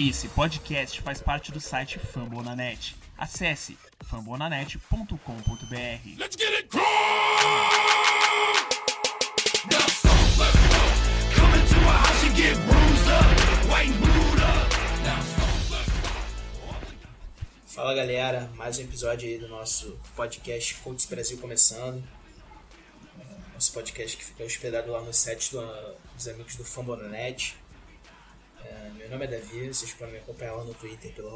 Esse 0.00 0.28
podcast 0.28 1.00
faz 1.02 1.20
parte 1.20 1.52
do 1.52 1.60
site 1.60 1.98
Fambonanet. 1.98 2.96
Acesse 3.18 3.76
fambonanet.com.br. 4.04 6.18
Let's 6.18 6.36
get 6.36 6.52
it. 6.54 6.70
Fala 17.64 17.94
galera, 17.94 18.50
mais 18.56 18.78
um 18.78 18.82
episódio 18.82 19.28
aí 19.28 19.38
do 19.38 19.48
nosso 19.48 19.98
podcast 20.16 20.74
Coach 20.76 21.06
Brasil 21.08 21.38
começando. 21.38 22.02
Nosso 23.54 23.72
podcast 23.72 24.16
que 24.16 24.24
fica 24.24 24.44
hospedado 24.44 24.90
lá 24.90 25.00
no 25.00 25.12
site 25.12 25.52
do- 25.52 25.94
dos 26.14 26.28
amigos 26.28 26.56
do 26.56 26.64
Fambonanet. 26.64 27.56
É, 28.64 28.90
Meu 28.96 29.08
nome 29.10 29.24
é 29.24 29.28
Davi, 29.28 29.68
vocês 29.68 29.92
podem 29.94 30.14
me 30.14 30.20
acompanhar 30.20 30.54
lá 30.54 30.64
no 30.64 30.74
Twitter 30.74 31.12
pelo. 31.12 31.30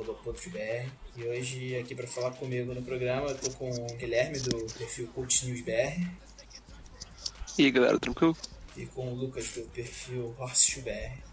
E 1.17 1.25
hoje 1.25 1.77
aqui 1.77 1.95
para 1.95 2.07
falar 2.07 2.33
comigo 2.33 2.75
no 2.75 2.83
programa 2.83 3.29
eu 3.29 3.39
tô 3.39 3.51
com 3.53 3.71
o 3.71 3.87
Guilherme 3.97 4.39
do 4.41 4.67
perfil 4.75 5.07
Coach 5.09 5.47
News 5.47 5.63
BR 5.63 6.07
E 7.59 7.65
aí 7.65 7.71
galera, 7.71 7.99
tranquilo? 7.99 8.37
e 8.77 8.87
com 8.87 9.13
o 9.13 9.15
Lucas 9.15 9.51
do 9.53 9.63
perfil 9.69 10.35
Horse 10.37 10.81
BR. 10.81 10.91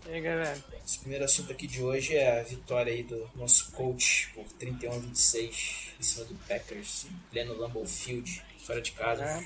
E 0.08 0.14
aí, 0.14 0.22
galera? 0.22 0.64
Esse 0.86 1.00
primeiro 1.00 1.26
assunto 1.26 1.52
aqui 1.52 1.66
de 1.66 1.82
hoje 1.82 2.16
é 2.16 2.40
a 2.40 2.44
vitória 2.44 2.94
aí 2.94 3.02
do 3.02 3.28
nosso 3.36 3.72
coach 3.72 4.30
por 4.36 4.46
31 4.60 4.92
a 4.92 4.98
26 5.00 5.94
em 6.00 6.04
cima 6.04 6.26
do 6.26 6.36
Packers, 6.48 7.08
pleno 7.32 7.58
Lambeau 7.58 7.86
Field, 7.86 8.44
fora 8.60 8.80
de 8.80 8.92
casa. 8.92 9.24
É. 9.24 9.46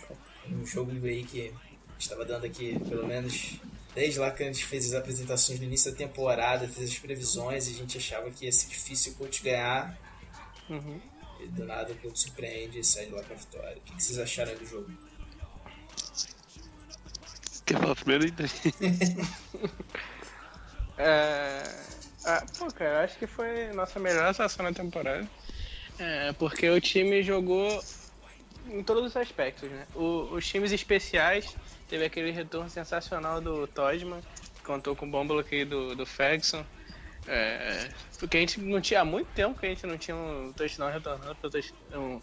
Um 0.50 0.66
jogo 0.66 0.92
aí 1.06 1.24
que 1.24 1.54
estava 1.98 2.26
dando 2.26 2.46
aqui, 2.46 2.78
pelo 2.90 3.08
menos 3.08 3.62
desde 3.96 4.20
lá 4.20 4.30
que 4.30 4.44
a 4.44 4.46
gente 4.46 4.64
fez 4.66 4.88
as 4.88 4.94
apresentações 4.94 5.60
no 5.60 5.66
início 5.66 5.90
da 5.90 5.98
temporada, 5.98 6.68
fez 6.68 6.92
as 6.92 7.00
previsões 7.00 7.68
e 7.68 7.72
a 7.72 7.74
gente 7.74 7.98
achava 7.98 8.30
que 8.30 8.46
ia 8.46 8.52
ser 8.52 8.68
difícil 8.68 9.14
o 9.14 9.16
coach 9.16 9.42
ganhar. 9.42 9.98
Uhum. 10.70 11.00
E 11.40 11.48
do 11.48 11.66
nada 11.66 11.94
o 11.94 11.96
coach 11.96 12.20
surpreende 12.20 12.80
e 12.80 12.84
sai 12.84 13.06
de 13.06 13.14
lá 13.14 13.24
com 13.24 13.34
a 13.34 13.38
vitória. 13.38 13.78
O 13.78 13.82
que 13.82 14.04
vocês 14.04 14.20
acharam 14.20 14.52
aí 14.52 14.58
do 14.58 14.66
jogo? 14.66 14.92
Quer 17.66 17.80
falar 17.80 17.96
primeiro 17.96 18.32
Davi? 18.32 18.74
É... 20.98 21.62
Ah, 22.24 22.46
pô, 22.58 22.72
cara, 22.72 22.92
eu 22.92 23.04
acho 23.04 23.18
que 23.20 23.28
foi 23.28 23.68
nossa 23.74 24.00
melhor 24.00 24.30
atuação 24.30 24.64
na 24.64 24.72
temporada. 24.72 25.28
É, 26.00 26.32
porque 26.34 26.70
o 26.70 26.80
time 26.80 27.22
jogou 27.22 27.84
em 28.66 28.84
todos 28.84 29.04
os 29.06 29.16
aspectos, 29.18 29.70
né? 29.70 29.88
O- 29.94 30.34
os 30.36 30.48
times 30.48 30.72
especiais 30.72 31.58
teve 31.88 32.06
aquele 32.06 32.32
retorno 32.32 32.70
sensacional 32.70 33.42
do 33.42 33.68
Todman, 33.68 34.22
contou 34.64 34.96
com 34.96 35.06
o 35.08 35.12
bom 35.12 35.26
bloqueio 35.28 35.66
do, 35.66 35.96
do 35.96 36.06
Ferguson. 36.06 36.66
É, 37.28 37.90
porque 38.20 38.38
a 38.38 38.40
gente 38.40 38.62
não 38.62 38.82
tinha 38.82 39.02
há 39.02 39.06
muito 39.06 39.32
tempo 39.34 39.60
que 39.60 39.66
a 39.66 39.70
gente 39.70 39.86
não 39.88 39.98
tinha 39.98 40.16
um 40.16 40.54
touchdown 40.54 40.92
retornando 40.92 41.36
para 41.36 42.00
um, 42.00 42.22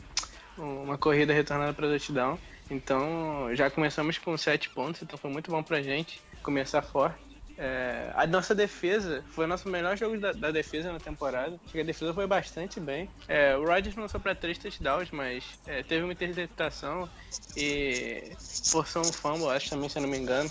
uma 0.56 0.98
corrida 0.98 1.32
retornada 1.32 1.74
para 1.74 1.88
touchdown. 1.88 2.38
Então 2.70 3.54
já 3.54 3.70
começamos 3.70 4.18
com 4.18 4.36
sete 4.36 4.70
pontos, 4.70 5.02
então 5.02 5.18
foi 5.18 5.30
muito 5.30 5.50
bom 5.50 5.62
pra 5.62 5.82
gente 5.82 6.20
começar 6.42 6.82
forte. 6.82 7.31
É, 7.58 8.10
a 8.14 8.26
nossa 8.26 8.54
defesa 8.54 9.24
foi 9.30 9.44
o 9.44 9.48
nosso 9.48 9.68
melhor 9.68 9.96
jogo 9.96 10.18
da, 10.18 10.32
da 10.32 10.50
defesa 10.50 10.92
na 10.92 10.98
temporada. 10.98 11.58
Acho 11.64 11.72
que 11.72 11.80
a 11.80 11.84
defesa 11.84 12.14
foi 12.14 12.26
bastante 12.26 12.80
bem. 12.80 13.08
É, 13.28 13.56
o 13.56 13.64
Rodgers 13.64 13.96
lançou 13.96 14.20
para 14.20 14.34
três 14.34 14.58
touchdowns, 14.58 15.10
mas 15.10 15.44
é, 15.66 15.82
teve 15.82 16.02
uma 16.04 16.12
interceptação 16.12 17.08
e 17.56 18.32
forçou 18.64 19.02
um 19.02 19.12
fumble, 19.12 19.48
acho 19.48 19.70
também, 19.70 19.88
se 19.88 19.98
eu 19.98 20.02
não 20.02 20.08
me 20.08 20.18
engano. 20.18 20.50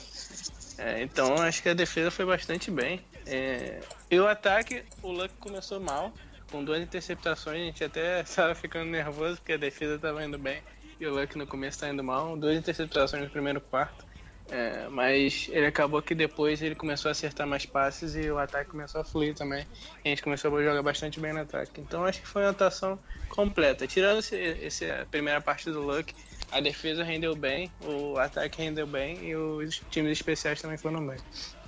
É, 0.77 1.01
então 1.01 1.35
acho 1.35 1.61
que 1.61 1.69
a 1.69 1.73
defesa 1.73 2.09
foi 2.11 2.25
bastante 2.25 2.71
bem. 2.71 3.01
É, 3.25 3.79
e 4.09 4.19
o 4.19 4.27
ataque, 4.27 4.83
o 5.03 5.11
Luck 5.11 5.33
começou 5.39 5.79
mal, 5.79 6.13
com 6.49 6.63
duas 6.63 6.81
interceptações. 6.81 7.61
A 7.61 7.65
gente 7.65 7.83
até 7.83 8.21
estava 8.23 8.55
ficando 8.55 8.89
nervoso 8.89 9.37
porque 9.37 9.53
a 9.53 9.57
defesa 9.57 9.95
estava 9.95 10.23
indo 10.23 10.37
bem 10.37 10.61
e 10.99 11.05
o 11.07 11.13
Luck 11.13 11.37
no 11.37 11.47
começo 11.47 11.77
está 11.77 11.89
indo 11.89 12.03
mal. 12.03 12.37
Duas 12.37 12.57
interceptações 12.57 13.23
no 13.23 13.29
primeiro 13.29 13.59
quarto. 13.59 14.10
É, 14.49 14.89
mas 14.89 15.47
ele 15.49 15.65
acabou 15.65 16.01
que 16.03 16.13
depois 16.15 16.61
ele 16.61 16.75
começou 16.75 17.09
a 17.09 17.11
acertar 17.13 17.47
mais 17.47 17.65
passes 17.65 18.15
e 18.15 18.29
o 18.29 18.37
ataque 18.37 18.69
começou 18.69 18.99
a 19.01 19.05
fluir 19.05 19.33
também. 19.35 19.65
E 20.03 20.07
a 20.07 20.09
gente 20.09 20.21
começou 20.21 20.55
a 20.57 20.63
jogar 20.63 20.83
bastante 20.83 21.19
bem 21.19 21.33
no 21.33 21.39
ataque. 21.41 21.79
Então 21.81 22.03
acho 22.05 22.21
que 22.21 22.27
foi 22.27 22.43
uma 22.43 22.49
atuação 22.51 22.99
completa. 23.29 23.87
Tirando 23.87 24.19
esse, 24.19 24.35
esse- 24.35 24.89
a 24.91 25.05
primeira 25.05 25.41
parte 25.41 25.71
do 25.71 25.81
Luck, 25.81 26.13
a 26.49 26.59
defesa 26.59 27.03
rendeu 27.03 27.35
bem, 27.35 27.75
o 27.79 28.17
ataque 28.17 28.61
rendeu 28.61 28.85
bem 28.87 29.23
e 29.29 29.35
os 29.35 29.75
times 29.89 30.11
especiais 30.13 30.61
também 30.61 30.77
foram 30.77 31.05
bem. 31.07 31.17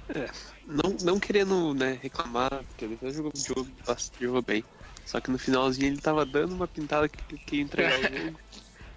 É, 0.10 0.28
não, 0.64 0.98
não 1.02 1.20
querendo 1.20 1.74
né, 1.74 1.94
reclamar, 1.94 2.50
porque 2.68 2.86
ele 2.86 3.00
jogou, 3.12 3.32
jogou, 3.36 3.66
bastante, 3.86 4.24
jogou 4.26 4.44
bem. 4.44 4.68
Só 5.06 5.22
que 5.22 5.32
no 5.32 5.40
finalzinho 5.40 5.88
ele 5.88 6.02
tava 6.02 6.26
dando 6.26 6.54
uma 6.56 6.68
pintada 6.68 7.08
que, 7.10 7.40
que 7.40 7.56
ia 7.58 7.62
entregar 7.62 8.00
o 8.00 8.06
jogo, 8.08 8.40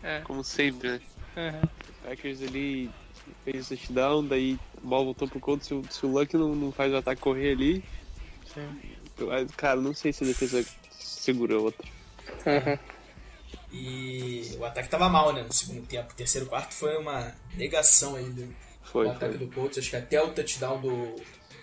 É. 0.03 0.25
como 0.25 0.45
sempre, 0.45 0.91
né? 0.99 1.01
Uhum. 1.37 1.63
O 1.89 1.95
Packers 1.95 2.43
ali 2.43 2.97
fez 3.51 3.67
o 3.67 3.69
touchdown, 3.77 4.27
daí 4.27 4.59
a 4.77 4.87
bola 4.87 5.05
voltou 5.05 5.29
pro 5.29 5.41
conto. 5.41 5.65
Se, 5.65 5.73
o- 5.75 5.85
se 5.89 6.05
o 6.05 6.11
Luck 6.11 6.35
não, 6.37 6.55
não 6.55 6.73
faz 6.73 6.93
o 6.93 6.97
ataque 6.97 7.21
correr 7.23 7.53
ali, 7.53 7.85
Sim. 8.53 8.69
eu- 9.19 9.29
cara, 9.57 9.81
não 9.81 9.95
sei 9.95 10.13
se 10.13 10.25
a 10.25 10.27
defesa 10.27 10.65
segura 10.91 11.59
outra. 11.59 11.87
Uhum. 12.47 12.79
E 13.73 14.57
o 14.59 14.65
ataque 14.65 14.89
tava 14.89 15.09
mal, 15.09 15.33
né, 15.33 15.43
no 15.43 15.53
segundo 15.53 15.87
tempo. 15.87 16.13
O 16.13 16.17
terceiro 16.17 16.47
quarto 16.47 16.75
foi 16.75 16.97
uma 16.97 17.33
negação 17.57 18.15
aí 18.17 18.25
do, 18.31 18.55
Foi, 18.83 19.07
o 19.07 19.11
ataque 19.11 19.37
foi. 19.39 19.47
do 19.47 19.53
Colts. 19.55 19.79
Acho 19.79 19.91
que 19.91 19.97
até 19.97 20.23
o 20.23 20.33
touchdown 20.33 20.81
do, 20.81 21.17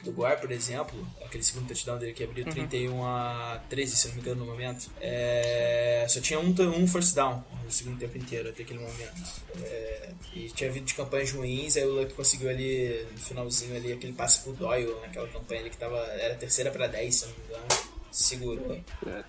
do 0.04 0.12
Gore, 0.12 0.40
por 0.40 0.52
exemplo, 0.52 1.08
aquele 1.26 1.44
segundo 1.44 1.68
touchdown 1.68 1.98
dele 1.98 2.14
que 2.14 2.24
abriu 2.24 2.46
31 2.46 3.06
a 3.06 3.62
13, 3.70 3.96
se 3.96 4.08
não 4.10 4.16
me 4.16 4.22
engano, 4.22 4.46
no 4.46 4.52
momento, 4.52 4.92
é, 5.00 6.06
só 6.10 6.20
tinha 6.20 6.40
um, 6.40 6.54
um 6.78 6.88
first 6.88 7.16
down 7.16 7.44
no 7.64 7.72
segundo 7.72 7.98
tempo 7.98 8.18
inteiro, 8.18 8.50
até 8.50 8.64
aquele 8.64 8.80
momento. 8.80 9.24
É, 9.62 10.10
e 10.36 10.50
tinha 10.50 10.72
vindo 10.72 10.86
de 10.86 10.94
campanhas 10.94 11.32
ruins, 11.32 11.78
aí 11.78 11.86
o 11.86 11.94
Luck 11.94 12.14
conseguiu 12.14 12.50
ali, 12.50 13.06
no 13.12 13.18
finalzinho 13.20 13.76
ali, 13.76 13.94
aquele 13.94 14.14
passe 14.14 14.42
pro 14.42 14.54
Doyle, 14.54 14.94
naquela 15.02 15.28
campanha 15.28 15.62
ali 15.62 15.70
que 15.70 15.78
tava, 15.78 15.98
era 15.98 16.36
terceira 16.36 16.70
pra 16.72 16.88
10, 16.88 17.16
se 17.16 17.24
eu 17.24 17.30
não 17.30 17.36
me 17.38 17.46
engano. 17.46 17.94
Segurou. 18.12 18.80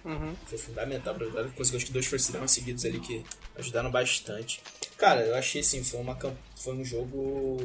Uhum. 0.05 0.37
Foi 0.45 0.59
fundamental 0.59 1.15
pra 1.15 1.25
ajudar. 1.25 1.49
Conseguiu 1.53 1.79
acho 1.79 1.87
que 1.87 1.93
dois 1.93 2.05
first 2.05 2.31
downs 2.31 2.51
seguidos 2.51 2.85
ali 2.85 3.01
que 3.01 3.25
ajudaram 3.57 3.91
bastante. 3.91 4.61
Cara, 4.97 5.23
eu 5.23 5.35
achei 5.35 5.61
assim, 5.61 5.83
foi, 5.83 6.01
uma, 6.01 6.17
foi 6.57 6.75
um 6.75 6.85
jogo. 6.85 7.59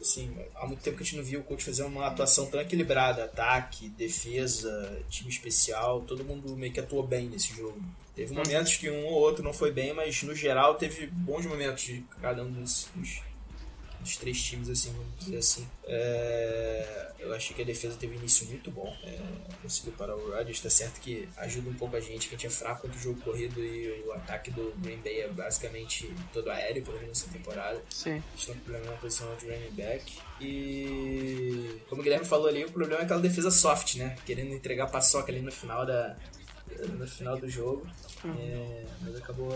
Assim, 0.00 0.32
há 0.54 0.66
muito 0.66 0.82
tempo 0.82 0.96
que 0.96 1.02
a 1.02 1.06
gente 1.06 1.16
não 1.16 1.24
viu 1.24 1.40
o 1.40 1.42
coach 1.42 1.64
fazer 1.64 1.82
uma 1.82 2.06
atuação 2.06 2.46
tão 2.46 2.60
equilibrada. 2.60 3.24
Ataque, 3.24 3.88
defesa, 3.88 5.02
time 5.08 5.28
especial, 5.28 6.02
todo 6.02 6.24
mundo 6.24 6.56
meio 6.56 6.72
que 6.72 6.80
atuou 6.80 7.02
bem 7.02 7.28
nesse 7.28 7.54
jogo. 7.54 7.80
Teve 8.14 8.32
momentos 8.32 8.76
que 8.76 8.88
um 8.88 9.04
ou 9.04 9.14
outro 9.14 9.44
não 9.44 9.52
foi 9.52 9.72
bem, 9.72 9.92
mas 9.92 10.22
no 10.22 10.34
geral 10.34 10.76
teve 10.76 11.06
bons 11.06 11.44
momentos 11.44 11.82
de 11.82 12.04
cada 12.22 12.42
um 12.42 12.50
dos, 12.50 12.88
dos, 12.94 13.20
dos 14.06 14.16
três 14.16 14.40
times, 14.40 14.70
assim, 14.70 14.92
vamos 14.92 15.18
dizer 15.18 15.38
assim. 15.38 15.68
É, 15.84 17.10
eu 17.18 17.34
achei 17.34 17.54
que 17.54 17.62
a 17.62 17.64
defesa 17.64 17.96
teve 17.96 18.14
um 18.14 18.18
início 18.18 18.46
muito 18.46 18.70
bom. 18.70 18.96
É, 19.02 19.18
conseguiu 19.60 19.92
parar 19.94 20.14
o 20.14 20.30
Rodgers. 20.30 20.60
Tá 20.60 20.70
certo 20.70 21.00
que 21.00 21.28
ajuda 21.36 21.68
um 21.68 21.74
pouco 21.74 21.96
a 21.96 22.00
gente, 22.00 22.28
que 22.28 22.34
a 22.34 22.38
gente 22.38 22.46
é 22.46 22.50
fraco 22.50 22.82
contra 22.82 22.96
o 22.96 23.00
jogo 23.00 23.20
corrido 23.20 23.62
e 23.62 24.02
o 24.06 24.12
ataque 24.12 24.50
do 24.50 24.72
Green 24.78 24.98
Bay 24.98 25.22
é 25.22 25.28
basicamente 25.28 26.14
todo 26.32 26.48
aéreo, 26.50 26.82
pelo 26.84 26.98
menos 27.00 27.20
nessa 27.20 27.32
temporada. 27.32 27.82
Sim. 27.90 28.22
Estão 28.36 28.54
com 28.54 28.60
problema 28.60 28.92
na 28.92 28.96
posição 28.98 29.34
de 29.36 29.46
running 29.46 29.72
back. 29.72 30.18
E 30.40 31.80
como 31.88 32.00
o 32.00 32.04
Guilherme 32.04 32.26
falou 32.26 32.46
ali, 32.46 32.64
o 32.64 32.70
problema 32.70 33.02
é 33.02 33.04
aquela 33.04 33.20
defesa 33.20 33.50
soft, 33.50 33.96
né? 33.96 34.16
Querendo 34.24 34.54
entregar 34.54 34.86
paçoca 34.86 35.32
ali 35.32 35.40
no 35.40 35.50
final 35.50 35.84
da. 35.84 36.16
No 36.98 37.06
final 37.06 37.36
do 37.38 37.48
jogo. 37.48 37.86
É, 38.38 38.84
mas 39.00 39.16
acabou. 39.16 39.52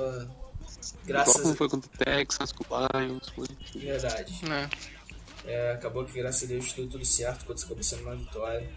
Graças 1.04 1.56
foi 1.56 1.68
contra 1.68 1.90
o 1.90 2.04
Texas, 2.04 2.52
com 2.52 2.64
o 2.64 2.98
Lions, 2.98 3.28
foi. 3.30 3.46
Verdade. 3.74 4.40
É. 4.50 5.00
É, 5.44 5.72
acabou 5.72 6.04
que 6.04 6.12
graças 6.12 6.44
a 6.44 6.46
Deus 6.46 6.72
deu 6.72 6.88
tudo 6.88 7.04
certo 7.04 7.44
quando 7.44 7.62
acabou 7.62 7.82
sendo 7.82 8.02
uma 8.02 8.16
vitória. 8.16 8.70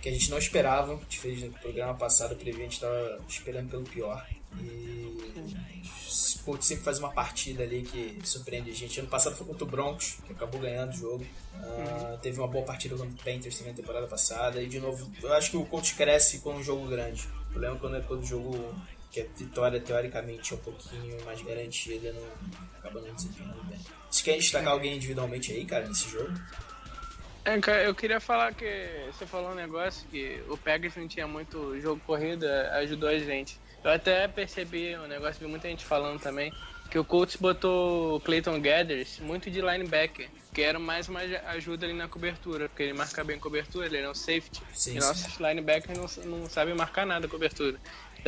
Que 0.00 0.08
a 0.08 0.12
gente 0.12 0.30
não 0.30 0.38
esperava, 0.38 0.92
a 0.92 0.96
gente 0.96 1.18
fez 1.18 1.42
no 1.42 1.50
programa 1.52 1.94
passado, 1.94 2.36
previo, 2.36 2.60
a 2.60 2.62
gente 2.62 2.74
estava 2.74 3.18
esperando 3.28 3.68
pelo 3.68 3.82
pior. 3.82 4.24
E 4.60 5.34
o 5.34 6.44
Colts 6.44 6.66
sempre 6.66 6.84
faz 6.84 6.98
uma 6.98 7.10
partida 7.10 7.64
ali 7.64 7.82
que 7.82 8.18
surpreende 8.24 8.70
a 8.70 8.74
gente. 8.74 9.00
Ano 9.00 9.08
passado 9.08 9.36
foi 9.36 9.46
contra 9.46 9.64
o 9.64 9.66
Broncos, 9.66 10.18
que 10.24 10.32
acabou 10.32 10.60
ganhando 10.60 10.90
o 10.90 10.96
jogo. 10.96 11.26
Ah, 11.56 12.16
Teve 12.22 12.38
uma 12.38 12.46
boa 12.46 12.64
partida 12.64 12.96
contra 12.96 13.12
o 13.12 13.16
Panthers 13.16 13.58
também 13.58 13.72
na 13.72 13.76
temporada 13.76 14.06
passada. 14.06 14.62
E 14.62 14.68
de 14.68 14.78
novo, 14.78 15.10
eu 15.20 15.32
acho 15.34 15.50
que 15.50 15.56
o 15.56 15.64
Colts 15.66 15.92
cresce 15.92 16.38
com 16.38 16.54
um 16.54 16.62
jogo 16.62 16.86
grande. 16.86 17.28
O 17.48 17.50
problema 17.50 17.76
é 17.76 17.78
quando 17.78 17.96
é 17.96 18.00
quando 18.00 18.22
o 18.22 18.26
jogo 18.26 18.74
que 19.10 19.20
a 19.20 19.24
vitória 19.36 19.80
teoricamente 19.80 20.52
é 20.52 20.56
um 20.56 20.60
pouquinho 20.60 21.24
mais 21.24 21.40
garantida, 21.42 22.12
não, 22.12 22.22
acaba 22.78 23.00
não 23.00 23.14
desempenhando 23.14 23.62
bem. 23.64 23.78
Você 24.10 24.22
quer 24.22 24.36
destacar 24.36 24.72
alguém 24.72 24.96
individualmente 24.96 25.52
aí, 25.52 25.64
cara, 25.64 25.86
nesse 25.86 26.08
jogo? 26.08 26.32
É, 27.44 27.58
cara, 27.60 27.82
eu 27.84 27.94
queria 27.94 28.20
falar 28.20 28.52
que 28.52 29.08
você 29.10 29.26
falou 29.26 29.52
um 29.52 29.54
negócio 29.54 30.06
que 30.08 30.42
o 30.48 30.56
Packers 30.56 30.96
não 30.96 31.08
tinha 31.08 31.26
muito 31.26 31.80
jogo 31.80 32.00
corrida, 32.06 32.70
ajudou 32.74 33.08
a 33.08 33.18
gente. 33.18 33.58
Eu 33.82 33.90
até 33.90 34.28
percebi 34.28 34.96
um 34.96 35.06
negócio, 35.06 35.40
vi 35.40 35.46
muita 35.46 35.68
gente 35.68 35.84
falando 35.84 36.20
também, 36.20 36.52
que 36.90 36.98
o 36.98 37.04
Colts 37.04 37.36
botou 37.36 38.16
o 38.16 38.20
Clayton 38.20 38.60
Gathers 38.60 39.20
muito 39.20 39.50
de 39.50 39.60
linebacker, 39.60 40.28
que 40.52 40.62
era 40.62 40.78
mais 40.78 41.08
uma 41.08 41.20
ajuda 41.20 41.86
ali 41.86 41.94
na 41.94 42.08
cobertura, 42.08 42.68
porque 42.68 42.82
ele 42.82 42.92
marca 42.92 43.22
bem 43.22 43.38
cobertura, 43.38 43.86
ele 43.86 43.98
é 43.98 44.10
um 44.10 44.14
safety. 44.14 44.62
Sim, 44.72 44.96
e 44.96 45.00
sim. 45.00 45.06
nossos 45.06 45.36
linebackers 45.38 46.18
não, 46.18 46.38
não 46.40 46.50
sabem 46.50 46.74
marcar 46.74 47.06
nada 47.06 47.28
cobertura. 47.28 47.78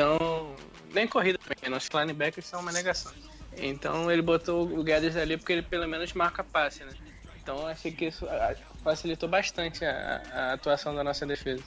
Então, 0.01 0.57
nem 0.95 1.07
corrida 1.07 1.39
também, 1.39 1.71
nossos 1.71 1.91
linebackers 1.91 2.47
são 2.47 2.61
uma 2.61 2.73
negação. 2.73 3.13
Então 3.59 4.11
ele 4.11 4.23
botou 4.23 4.63
o 4.67 4.83
Gathers 4.83 5.15
ali 5.15 5.37
porque 5.37 5.53
ele 5.53 5.63
pelo 5.63 5.87
menos 5.87 6.15
marca 6.15 6.43
passe, 6.43 6.83
né? 6.85 6.95
Então 7.37 7.67
achei 7.67 7.93
que 7.93 8.07
isso 8.07 8.27
facilitou 8.83 9.29
bastante 9.29 9.85
a, 9.85 10.23
a 10.33 10.53
atuação 10.55 10.95
da 10.95 11.05
nossa 11.05 11.27
defesa. 11.27 11.63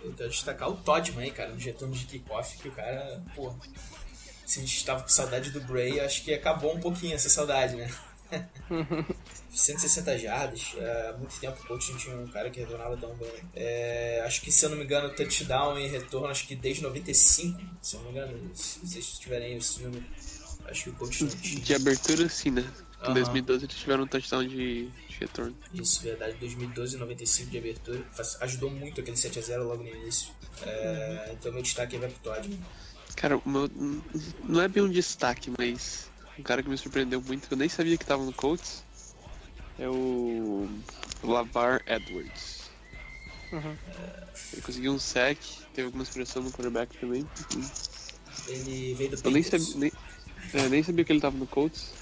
Eu 0.00 0.12
quero 0.12 0.30
destacar 0.30 0.68
o 0.68 0.76
Toddman 0.76 1.24
aí, 1.24 1.32
cara, 1.32 1.50
no 1.50 1.58
retorno 1.58 1.92
de 1.92 2.06
kickoff, 2.06 2.56
que 2.58 2.68
o 2.68 2.72
cara, 2.72 3.20
pô. 3.34 3.52
Se 4.46 4.60
a 4.60 4.62
gente 4.62 4.84
tava 4.84 5.02
com 5.02 5.08
saudade 5.08 5.50
do 5.50 5.60
Bray, 5.60 5.98
acho 5.98 6.22
que 6.22 6.32
acabou 6.32 6.76
um 6.76 6.80
pouquinho 6.80 7.14
essa 7.16 7.28
saudade, 7.28 7.74
né? 7.74 7.92
160 9.50 10.18
jardas, 10.18 10.74
é, 10.78 11.08
há 11.10 11.18
muito 11.18 11.38
tempo 11.38 11.60
o 11.62 11.66
coach 11.66 11.90
não 11.92 11.98
tinha 11.98 12.16
um 12.16 12.26
cara 12.28 12.50
que 12.50 12.60
retornava 12.60 12.96
tão 12.96 13.14
bem. 13.16 13.28
É, 13.54 14.22
acho 14.24 14.40
que, 14.40 14.50
se 14.50 14.64
eu 14.64 14.70
não 14.70 14.78
me 14.78 14.84
engano, 14.84 15.10
touchdown 15.14 15.78
e 15.78 15.86
retorno, 15.88 16.28
acho 16.28 16.46
que 16.46 16.54
desde 16.56 16.82
95, 16.82 17.60
se 17.82 17.94
eu 17.96 18.00
não 18.00 18.12
me 18.12 18.18
engano, 18.18 18.50
se 18.54 18.78
vocês 18.80 19.06
tiverem 19.18 19.56
esse 19.56 19.82
número, 19.82 20.04
acho 20.66 20.84
que 20.84 20.90
o 20.90 20.92
coach 20.94 21.24
não 21.24 21.30
tinha. 21.30 21.60
De 21.60 21.74
abertura, 21.74 22.28
sim, 22.28 22.50
né? 22.50 22.64
Em 23.02 23.06
Aham. 23.06 23.14
2012 23.14 23.64
eles 23.64 23.76
tiveram 23.76 24.04
um 24.04 24.06
touchdown 24.06 24.46
de, 24.46 24.86
de 24.88 25.16
retorno. 25.18 25.56
Isso, 25.74 26.00
verdade, 26.02 26.36
2012 26.38 26.94
e 26.94 26.98
95 27.00 27.50
de 27.50 27.58
abertura. 27.58 28.06
Faz- 28.12 28.38
Ajudou 28.40 28.70
muito 28.70 29.00
aquele 29.00 29.16
7x0 29.16 29.58
logo 29.64 29.82
no 29.82 29.88
início. 29.88 30.32
É, 30.62 31.30
Então 31.32 31.52
meu 31.52 31.62
destaque 31.62 31.96
aí 31.96 32.00
vai 32.00 32.08
pro 32.10 32.20
Todd. 32.20 32.58
Cara, 33.16 33.40
meu, 33.44 33.68
não 34.44 34.60
é 34.62 34.68
bem 34.68 34.82
um 34.84 34.88
destaque, 34.88 35.52
mas 35.58 36.08
um 36.38 36.42
cara 36.42 36.62
que 36.62 36.68
me 36.68 36.76
surpreendeu 36.78 37.20
muito, 37.20 37.48
que 37.48 37.54
eu 37.54 37.58
nem 37.58 37.68
sabia 37.68 37.96
que 37.96 38.04
tava 38.04 38.24
no 38.24 38.32
Colts, 38.32 38.82
é 39.78 39.88
o 39.88 40.68
Lavar 41.22 41.82
Edwards. 41.86 42.70
Uhum. 43.52 43.76
Ele 44.52 44.62
conseguiu 44.62 44.92
um 44.92 44.98
sack, 44.98 45.38
teve 45.74 45.86
alguma 45.86 46.04
expressão 46.04 46.42
no 46.42 46.50
quarterback 46.50 46.96
também. 46.98 47.26
Ele 48.48 48.94
veio 48.94 49.10
do 49.10 49.20
Eu 49.22 49.30
nem 49.30 49.42
sabia, 49.42 49.76
nem, 49.76 49.92
é, 50.54 50.68
nem 50.68 50.82
sabia 50.82 51.04
que 51.04 51.12
ele 51.12 51.20
tava 51.20 51.36
no 51.36 51.46
Colts. 51.46 51.92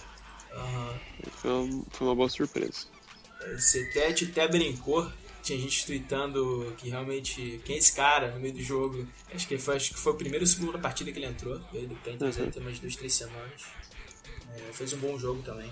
Aham. 0.52 1.00
Foi 1.36 1.50
uma, 1.50 1.84
foi 1.90 2.06
uma 2.06 2.14
boa 2.14 2.28
surpresa. 2.28 2.86
Você 3.56 3.88
até, 3.90 4.08
até 4.08 4.48
brincou. 4.48 5.10
Tinha 5.42 5.58
gente 5.58 5.86
tweetando 5.86 6.74
que 6.76 6.90
realmente. 6.90 7.60
Quem 7.64 7.76
é 7.76 7.78
esse 7.78 7.94
cara 7.94 8.30
no 8.32 8.40
meio 8.40 8.52
do 8.52 8.62
jogo? 8.62 9.08
Acho 9.34 9.48
que 9.48 9.56
foi, 9.56 9.76
acho 9.76 9.94
que 9.94 9.98
foi 9.98 10.12
a 10.12 10.16
primeira 10.16 10.42
ou 10.44 10.46
segunda 10.46 10.78
partida 10.78 11.10
que 11.10 11.18
ele 11.18 11.26
entrou. 11.26 11.58
Veio 11.72 11.88
do 11.88 11.94
Panthers 11.96 12.36
Uhum. 12.36 12.50
tem 12.50 12.62
umas 12.62 12.78
duas, 12.78 12.94
três 12.94 13.14
semanas. 13.14 13.62
É, 14.58 14.72
fez 14.72 14.92
um 14.92 14.98
bom 14.98 15.18
jogo 15.18 15.42
também. 15.42 15.70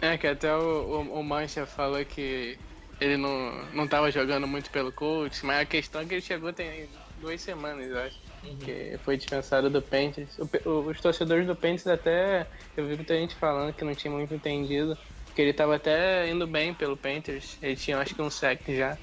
É, 0.00 0.16
que 0.18 0.26
até 0.26 0.54
o, 0.54 0.60
o, 0.60 1.20
o 1.20 1.24
Mancha 1.24 1.64
falou 1.66 2.04
que 2.04 2.58
ele 3.00 3.16
não, 3.16 3.64
não 3.72 3.86
tava 3.88 4.10
jogando 4.10 4.46
muito 4.46 4.70
pelo 4.70 4.92
coach, 4.92 5.44
mas 5.44 5.60
a 5.60 5.64
questão 5.64 6.00
é 6.00 6.04
que 6.04 6.14
ele 6.14 6.22
chegou 6.22 6.52
tem 6.52 6.88
duas 7.20 7.40
semanas, 7.40 7.86
eu 7.90 7.98
acho. 7.98 8.26
Que 8.60 8.96
foi 9.04 9.16
dispensado 9.16 9.68
do 9.68 9.82
Panthers. 9.82 10.38
O 10.38 10.68
o- 10.68 10.90
os 10.90 11.00
torcedores 11.00 11.46
do 11.46 11.56
Panthers 11.56 11.86
até. 11.88 12.46
Eu 12.76 12.86
vi 12.86 12.94
muita 12.94 13.14
gente 13.14 13.34
falando 13.34 13.72
que 13.72 13.84
não 13.84 13.94
tinha 13.94 14.12
muito 14.12 14.32
entendido. 14.34 14.96
Que 15.34 15.42
ele 15.42 15.52
tava 15.52 15.74
até 15.76 16.28
indo 16.30 16.46
bem 16.46 16.72
pelo 16.72 16.96
Panthers. 16.96 17.56
Ele 17.60 17.74
tinha 17.74 17.98
acho 17.98 18.14
que 18.14 18.22
um 18.22 18.30
sec 18.30 18.60
já. 18.68 18.96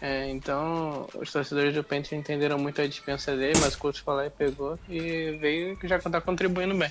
É, 0.00 0.28
então 0.28 1.08
os 1.14 1.32
torcedores 1.32 1.74
do 1.74 1.82
Panthers 1.82 2.12
entenderam 2.12 2.56
muito 2.58 2.80
a 2.80 2.86
dispensa 2.86 3.34
dele, 3.36 3.58
mas 3.60 3.74
o 3.74 3.78
coach 3.78 4.02
lá 4.06 4.26
e 4.26 4.30
pegou 4.30 4.78
e 4.88 5.36
veio 5.40 5.76
que 5.76 5.88
já 5.88 5.98
tá 5.98 6.20
contribuindo 6.20 6.74
bem. 6.76 6.90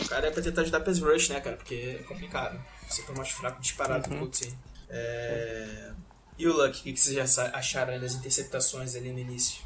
O 0.00 0.08
cara 0.08 0.28
é 0.28 0.30
pra 0.30 0.42
tentar 0.42 0.62
ajudar 0.62 0.80
pass 0.80 1.00
rush, 1.00 1.28
né, 1.30 1.40
cara? 1.40 1.56
Porque 1.56 1.98
é 2.00 2.02
complicado. 2.04 2.58
Você 2.88 3.02
tá 3.02 3.12
mais 3.12 3.28
fraco 3.30 3.60
disparado 3.60 4.08
no 4.10 4.18
Colts 4.18 4.42
aí. 4.44 4.54
É... 4.90 5.90
E 6.38 6.46
o 6.46 6.52
Luck, 6.56 6.78
o 6.80 6.82
que, 6.84 6.96
vocês 6.96 7.14
já 7.28 7.50
acharam 7.52 7.98
das 7.98 8.14
interceptações 8.14 8.94
ali 8.94 9.12
no 9.12 9.18
início? 9.18 9.60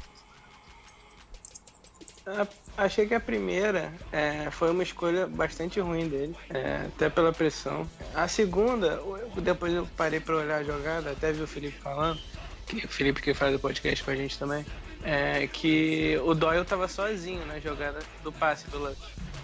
A- 2.25 2.47
Achei 2.75 3.05
que 3.05 3.13
a 3.13 3.19
primeira 3.19 3.93
é, 4.11 4.49
foi 4.49 4.71
uma 4.71 4.81
escolha 4.81 5.27
bastante 5.27 5.79
ruim 5.79 6.09
dele, 6.09 6.35
é, 6.49 6.87
até 6.87 7.07
pela 7.07 7.31
pressão. 7.31 7.87
A 8.15 8.27
segunda, 8.27 8.87
eu- 8.87 9.29
depois 9.41 9.71
eu 9.71 9.87
parei 9.95 10.19
pra 10.19 10.37
olhar 10.37 10.57
a 10.57 10.63
jogada, 10.63 11.11
até 11.11 11.31
vi 11.31 11.43
o 11.43 11.47
Felipe 11.47 11.77
falando, 11.79 12.19
que, 12.65 12.77
o 12.83 12.89
Felipe 12.89 13.21
que 13.21 13.33
faz 13.35 13.53
o 13.55 13.59
podcast 13.59 14.03
com 14.03 14.09
a 14.09 14.15
gente 14.15 14.39
também, 14.39 14.65
é, 15.03 15.47
que 15.47 16.19
o 16.23 16.33
Doyle 16.33 16.65
tava 16.65 16.87
sozinho 16.87 17.45
na 17.45 17.59
jogada 17.59 17.99
do 18.23 18.31
passe 18.31 18.67
do 18.69 18.79
Luck. 18.79 18.97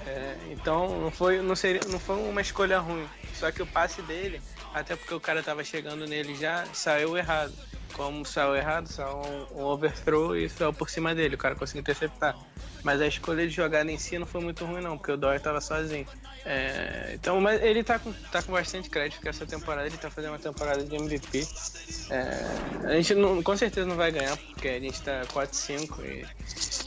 É, 0.06 0.38
então 0.52 1.00
não 1.00 1.12
foi, 1.12 1.42
não, 1.42 1.56
seria, 1.56 1.82
não 1.90 2.00
foi 2.00 2.16
uma 2.18 2.42
escolha 2.42 2.80
ruim, 2.80 3.06
só 3.34 3.52
que 3.52 3.62
o 3.62 3.68
passe 3.68 4.02
dele, 4.02 4.42
até 4.74 4.96
porque 4.96 5.14
o 5.14 5.20
cara 5.20 5.44
tava 5.44 5.64
chegando 5.64 6.08
nele 6.08 6.36
já, 6.36 6.66
saiu 6.74 7.18
errado. 7.18 7.54
Como 7.94 8.26
saiu 8.26 8.56
errado, 8.56 8.88
saiu 8.88 9.22
um, 9.54 9.62
um 9.62 9.64
overthrow 9.66 10.36
e 10.36 10.48
saiu 10.50 10.74
por 10.74 10.90
cima 10.90 11.14
dele, 11.14 11.36
o 11.36 11.38
cara 11.38 11.56
conseguiu 11.56 11.82
interceptar. 11.82 12.38
Mas 12.84 13.02
a 13.02 13.08
escolha 13.08 13.48
de 13.48 13.54
jogada 13.54 13.92
em 13.92 13.98
si 13.98 14.18
não 14.18 14.26
foi 14.26 14.42
muito 14.42 14.64
ruim 14.66 14.82
não, 14.82 14.98
porque 14.98 15.12
o 15.12 15.18
Dória 15.18 15.40
tava 15.40 15.60
sozinho. 15.60 16.08
É, 16.46 17.12
então, 17.14 17.40
mas 17.42 17.62
ele 17.62 17.84
tá 17.84 18.00
com, 18.00 18.14
tá 18.32 18.42
com 18.42 18.54
bastante 18.54 18.90
crédito, 18.90 19.16
porque 19.16 19.30
essa 19.30 19.46
temporada 19.46 19.88
ele 19.88 19.98
tá 19.98 20.10
fazendo 20.10 20.32
uma 20.32 20.40
temporada 20.40 20.84
de 20.84 20.96
MVP. 20.96 21.46
É, 22.10 22.88
a 22.88 22.94
gente 22.96 23.16
não, 23.16 23.44
com 23.44 23.58
certeza 23.58 23.86
não 23.86 23.96
vai 23.96 24.12
ganhar, 24.12 24.38
porque 24.38 24.70
a 24.70 24.80
gente 24.80 25.02
tá 25.02 25.22
4-5 25.26 26.06
e 26.06 26.26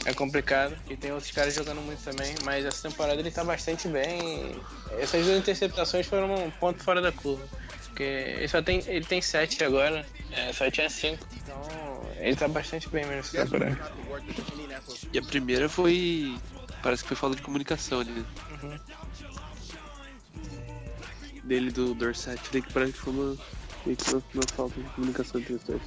é 0.06 0.14
complicado. 0.14 0.74
E 0.88 0.96
tem 0.96 1.12
outros 1.12 1.30
caras 1.30 1.54
jogando 1.54 1.82
muito 1.82 2.02
também, 2.02 2.34
mas 2.44 2.64
essa 2.64 2.88
temporada 2.88 3.20
ele 3.20 3.30
tá 3.30 3.44
bastante 3.44 3.86
bem. 3.88 4.56
Essas 4.98 5.24
duas 5.24 5.38
interceptações 5.38 6.06
foram 6.06 6.34
um 6.34 6.50
ponto 6.50 6.82
fora 6.82 7.02
da 7.02 7.12
curva. 7.12 7.46
Porque 7.84 8.02
ele 8.02 8.48
só 8.48 8.62
tem. 8.62 8.82
Ele 8.86 9.04
tem 9.04 9.20
7 9.20 9.62
agora, 9.62 10.06
é, 10.32 10.52
só 10.52 10.70
tinha 10.70 10.88
5. 10.88 11.26
Então 11.36 12.02
ele 12.16 12.36
tá 12.36 12.48
bastante 12.48 12.88
bem 12.88 13.04
mesmo 13.04 13.20
essa 13.20 13.44
temporada. 13.44 13.92
E 15.12 15.18
a 15.18 15.22
primeira 15.22 15.68
foi. 15.68 16.36
Parece 16.82 17.02
que 17.02 17.08
foi 17.08 17.16
falta 17.16 17.36
de 17.36 17.42
comunicação 17.42 18.00
ali. 18.00 18.10
né? 18.10 18.24
Uhum. 18.62 18.78
Dele 21.44 21.70
do 21.70 21.94
Dorset, 21.94 22.40
que 22.50 22.72
parece 22.72 22.92
que 22.92 22.98
foi 22.98 23.12
uma, 23.12 23.24
uma, 23.24 24.22
uma 24.34 24.42
falta 24.54 24.80
de 24.80 24.88
comunicação 24.90 25.40
entre 25.40 25.54
os 25.54 25.62
dois. 25.64 25.82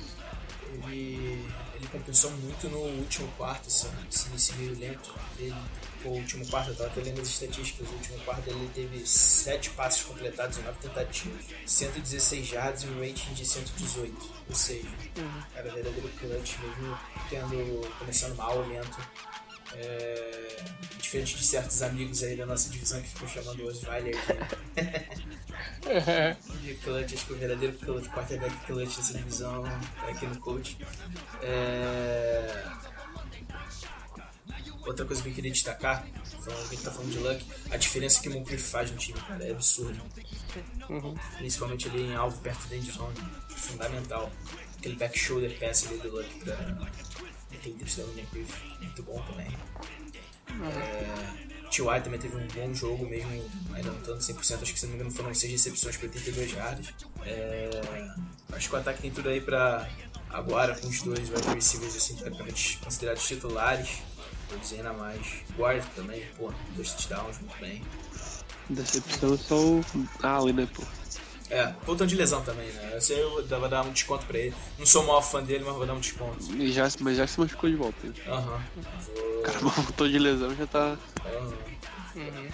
Ele, 0.87 1.45
ele 1.85 1.91
compensou 1.91 2.31
muito 2.31 2.67
no 2.69 2.79
último 2.79 3.31
quarto, 3.37 3.67
esse, 3.67 3.87
esse 4.11 4.27
início 4.29 4.55
meio 4.55 4.77
lento 4.77 5.13
dele. 5.37 5.55
O 6.03 6.09
último 6.09 6.45
quarto, 6.47 6.69
eu 6.69 6.75
tava 6.75 6.89
até 6.89 7.01
lendo 7.01 7.21
as 7.21 7.27
estatísticas, 7.27 7.87
o 7.89 7.93
último 7.93 8.19
quarto 8.19 8.47
ele 8.49 8.69
teve 8.73 9.05
7 9.05 9.71
passes 9.71 10.03
completados 10.03 10.57
em 10.57 10.61
9 10.61 10.77
tentativas, 10.79 11.45
116 11.65 12.51
yards 12.51 12.83
e 12.83 12.87
um 12.87 12.99
rating 12.99 13.33
de 13.33 13.45
118. 13.45 14.33
Ou 14.49 14.55
seja, 14.55 14.87
era 15.55 15.71
verdadeiro 15.71 16.09
clutch, 16.19 16.57
mesmo 16.59 16.97
tendo, 17.29 17.97
começando 17.97 18.35
mal, 18.35 18.59
lento. 18.67 18.97
É, 19.77 20.63
diferente 20.99 21.35
de 21.35 21.43
certos 21.43 21.81
amigos 21.81 22.23
aí 22.23 22.37
da 22.37 22.45
nossa 22.45 22.69
divisão 22.69 23.01
que 23.01 23.09
ficam 23.09 23.27
chamando 23.27 23.63
o 23.63 23.67
Osweiler 23.67 24.15
de, 24.15 25.35
de 26.61 26.73
clutch, 26.75 27.13
acho 27.13 27.25
que 27.25 27.33
o 27.33 27.37
verdadeiro 27.37 27.77
clutch, 27.77 28.07
quarterback 28.09 28.65
clutch 28.65 28.97
dessa 28.97 29.13
divisão 29.13 29.65
é 30.07 30.11
aqui 30.11 30.25
no 30.25 30.37
coach. 30.39 30.77
É... 31.41 32.65
Outra 34.85 35.03
coisa 35.03 35.21
que 35.23 35.29
eu 35.29 35.33
queria 35.33 35.51
destacar, 35.51 36.05
falando 36.43 36.61
a 36.61 36.69
gente 36.69 36.83
tá 36.83 36.91
falando 36.91 37.11
de 37.11 37.17
Luck, 37.17 37.43
a 37.71 37.77
diferença 37.77 38.21
que 38.21 38.29
o 38.29 38.33
Moncrief 38.33 38.61
faz 38.61 38.91
no 38.91 38.97
time, 38.97 39.19
cara, 39.19 39.43
é 39.43 39.51
absurdo. 39.51 39.99
Principalmente 41.37 41.87
ali 41.89 42.03
em 42.03 42.15
alvo 42.15 42.39
perto 42.41 42.67
da 42.67 42.75
endzone, 42.75 43.17
fundamental. 43.49 44.31
Aquele 44.77 44.95
back 44.95 45.17
shoulder 45.17 45.57
pass 45.59 45.87
ali 45.87 45.97
do 45.97 46.11
Luck 46.11 46.29
pra 46.39 46.53
aquele 47.51 47.75
touchdown 47.79 48.05
do 48.05 48.13
Moncrief, 48.13 48.79
muito 48.79 49.03
bom 49.03 49.19
também. 49.23 49.47
É... 50.49 51.54
T.Y. 51.69 52.01
também 52.01 52.19
teve 52.19 52.35
um 52.35 52.47
bom 52.47 52.73
jogo, 52.73 53.07
mesmo 53.07 53.31
ainda 53.73 53.91
não 53.91 53.99
estando 53.99 54.19
100%, 54.19 54.61
acho 54.61 54.73
que 54.73 54.79
se 54.79 54.85
não 54.85 54.93
me 54.93 54.99
engano 54.99 55.11
foram 55.11 55.33
6 55.33 55.51
recepções 55.51 55.97
para 55.97 56.07
82 56.07 56.51
jardas. 56.51 56.93
É... 57.25 57.69
Acho 58.53 58.69
que 58.69 58.75
o 58.75 58.77
ataque 58.77 59.01
tem 59.01 59.11
tudo 59.11 59.29
aí 59.29 59.41
pra 59.41 59.87
agora, 60.29 60.75
com 60.75 60.87
os 60.87 61.01
dois 61.01 61.29
wide 61.29 61.47
receivers 61.53 61.95
assim, 61.95 62.17
considerados 62.83 63.27
titulares, 63.27 63.99
produzindo 64.47 64.87
a 64.87 64.93
mais. 64.93 65.43
Guard 65.57 65.83
também, 65.95 66.25
pô, 66.37 66.53
dois 66.75 66.91
touchdowns, 66.91 67.39
muito 67.39 67.57
bem. 67.59 67.83
Decepção 68.69 69.37
só 69.37 69.55
o 69.55 69.85
Allen, 70.23 70.53
né, 70.55 70.67
pô? 70.73 70.83
É, 71.49 71.71
voltando 71.85 72.09
de 72.09 72.15
lesão 72.15 72.41
também, 72.43 72.67
né? 72.67 72.91
Eu 72.93 73.01
sei, 73.01 73.21
eu 73.21 73.29
vou 73.31 73.43
dar- 73.69 73.83
um 73.85 73.91
desconto 73.91 74.25
pra 74.25 74.37
ele. 74.37 74.55
Não 74.79 74.85
sou 74.85 75.03
o 75.03 75.07
maior 75.07 75.21
fã 75.21 75.43
dele, 75.43 75.63
mas 75.65 75.75
vou 75.75 75.85
dar 75.85 75.93
um 75.93 75.99
desconto. 75.99 76.43
E 76.55 76.71
já, 76.71 76.87
mas 77.01 77.17
já 77.17 77.27
se 77.27 77.39
machucou 77.39 77.69
de 77.69 77.75
volta. 77.75 78.07
Aham. 78.27 78.61
Vou. 79.15 79.39
O 79.39 79.41
cara 79.43 79.59
voltou 79.61 80.07
de 80.09 80.17
lesão 80.17 80.55
já 80.55 80.65
tá. 80.67 80.97
aham. 81.25 82.47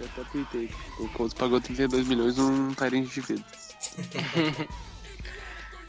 Já 0.00 0.08
tá 0.16 0.24
tweetei. 0.32 0.70
O 0.98 1.08
Colts 1.08 1.34
pagou 1.34 1.60
32 1.60 2.08
milhões 2.08 2.36
num 2.36 2.72
Tyrant 2.74 3.04
de 3.06 3.20
vida. 3.20 3.44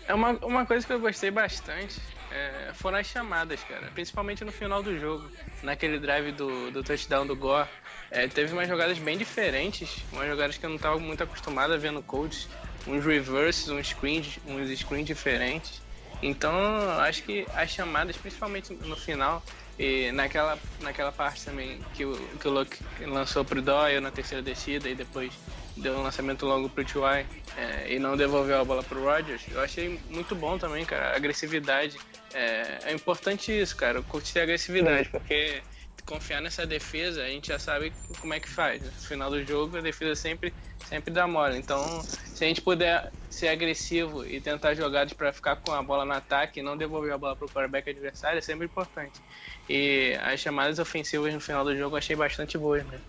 É 0.05 0.13
uma, 0.13 0.31
uma 0.45 0.65
coisa 0.65 0.85
que 0.85 0.91
eu 0.91 0.99
gostei 0.99 1.31
bastante 1.31 1.97
é, 2.33 2.73
foram 2.73 2.97
as 2.97 3.05
chamadas, 3.05 3.63
cara. 3.63 3.91
Principalmente 3.93 4.43
no 4.43 4.51
final 4.51 4.81
do 4.81 4.97
jogo. 4.97 5.29
Naquele 5.61 5.99
drive 5.99 6.31
do, 6.31 6.71
do 6.71 6.83
touchdown 6.83 7.27
do 7.27 7.35
Gore. 7.35 7.69
É, 8.09 8.27
teve 8.27 8.51
umas 8.51 8.67
jogadas 8.67 8.97
bem 8.97 9.17
diferentes. 9.17 10.03
Umas 10.11 10.27
jogadas 10.27 10.57
que 10.57 10.65
eu 10.65 10.69
não 10.69 10.77
estava 10.77 10.99
muito 10.99 11.21
acostumado 11.23 11.73
a 11.73 11.77
ver 11.77 11.91
no 11.91 12.01
Colts. 12.01 12.49
Uns 12.87 13.05
reverses, 13.05 13.69
uns 13.69 13.89
screens, 13.89 14.39
uns 14.47 14.67
screens 14.79 15.05
diferentes. 15.05 15.81
Então, 16.23 16.53
acho 17.01 17.21
que 17.23 17.45
as 17.53 17.69
chamadas, 17.69 18.17
principalmente 18.17 18.73
no 18.73 18.95
final, 18.95 19.43
e 19.77 20.11
naquela, 20.11 20.57
naquela 20.81 21.11
parte 21.11 21.45
também 21.45 21.79
que 21.93 22.05
o, 22.05 22.15
que 22.39 22.47
o 22.47 22.51
Luke 22.51 22.77
lançou 23.01 23.43
pro 23.43 23.61
Doyle 23.61 23.99
na 23.99 24.11
terceira 24.11 24.41
descida 24.41 24.87
e 24.87 24.95
depois 24.95 25.33
deu 25.75 25.95
um 25.95 26.03
lançamento 26.03 26.45
longo 26.45 26.69
pro 26.69 26.83
T.Y. 26.83 27.25
É, 27.57 27.93
e 27.93 27.99
não 27.99 28.15
devolveu 28.15 28.59
a 28.59 28.65
bola 28.65 28.83
pro 28.83 29.03
Rodgers, 29.03 29.41
eu 29.51 29.61
achei 29.61 29.99
muito 30.09 30.35
bom 30.35 30.57
também, 30.57 30.85
cara. 30.85 31.11
A 31.11 31.15
agressividade. 31.15 31.97
É, 32.33 32.79
é 32.85 32.93
importante 32.93 33.51
isso, 33.51 33.75
cara. 33.75 33.99
Eu 33.99 34.03
curti 34.03 34.39
a 34.39 34.43
agressividade, 34.43 35.09
porque 35.09 35.61
confiar 36.05 36.41
nessa 36.41 36.65
defesa, 36.65 37.23
a 37.23 37.27
gente 37.27 37.47
já 37.47 37.59
sabe 37.59 37.93
como 38.19 38.33
é 38.33 38.39
que 38.39 38.49
faz. 38.49 38.81
né? 38.81 38.91
No 38.93 39.01
final 39.07 39.29
do 39.29 39.43
jogo, 39.45 39.77
a 39.77 39.81
defesa 39.81 40.15
sempre, 40.15 40.53
sempre 40.87 41.13
dá 41.13 41.27
mole. 41.27 41.57
Então, 41.57 42.01
se 42.03 42.43
a 42.43 42.47
gente 42.47 42.61
puder 42.61 43.11
ser 43.29 43.47
agressivo 43.47 44.25
e 44.25 44.39
tentar 44.39 44.73
jogadas 44.75 45.13
para 45.13 45.31
ficar 45.33 45.55
com 45.57 45.71
a 45.71 45.81
bola 45.81 46.05
no 46.05 46.13
ataque 46.13 46.59
e 46.59 46.63
não 46.63 46.77
devolver 46.77 47.13
a 47.13 47.17
bola 47.17 47.35
para 47.35 47.45
o 47.45 47.49
quarterback 47.49 47.89
adversário, 47.89 48.37
é 48.37 48.41
sempre 48.41 48.65
importante. 48.65 49.21
E 49.69 50.17
as 50.21 50.39
chamadas 50.39 50.79
ofensivas 50.79 51.33
no 51.33 51.39
final 51.39 51.63
do 51.63 51.75
jogo 51.75 51.95
eu 51.95 51.99
achei 51.99 52.15
bastante 52.15 52.57
boas, 52.57 52.85
né? 52.85 52.99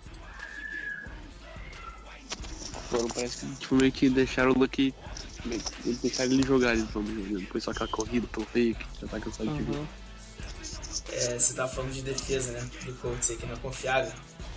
Foram, 2.89 3.07
parece 3.07 3.45
que 3.45 3.55
tipo, 3.55 3.75
meio 3.75 3.91
que 3.91 4.09
deixaram 4.09 4.51
o 4.51 4.59
Lucky. 4.59 4.93
que 5.41 5.93
Deixaram 6.01 6.31
ele 6.31 6.43
jogar 6.43 6.75
então, 6.75 7.03
depois 7.03 7.63
só 7.63 7.71
aquela 7.71 7.89
corrida 7.89 8.27
pelo 8.27 8.45
fake, 8.45 8.85
já 9.01 9.07
tá 9.07 9.19
cansado 9.19 9.49
de 9.49 9.63
ver. 9.63 10.04
É, 11.11 11.37
você 11.39 11.53
tá 11.53 11.67
falando 11.67 11.91
de 11.91 12.01
defesa, 12.01 12.51
né? 12.51 12.69
Do 12.83 12.93
Colts 12.95 13.29
aí 13.29 13.37
que 13.37 13.45
não 13.45 13.53
é 13.53 13.57
confiável. 13.57 14.11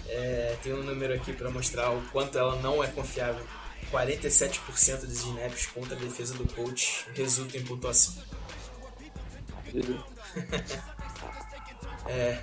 É, 0.08 0.56
tem 0.62 0.72
um 0.72 0.82
número 0.82 1.14
aqui 1.14 1.32
pra 1.32 1.50
mostrar 1.50 1.90
o 1.90 2.00
quanto 2.10 2.38
ela 2.38 2.56
não 2.56 2.82
é 2.82 2.86
confiável. 2.88 3.44
47% 3.90 5.00
dos 5.00 5.20
snaps 5.20 5.66
contra 5.66 5.96
a 5.96 5.98
defesa 5.98 6.34
do 6.34 6.46
Colts 6.52 7.04
resultam 7.14 7.60
em 7.60 7.64
pontuação. 7.64 8.14
É. 12.08 12.42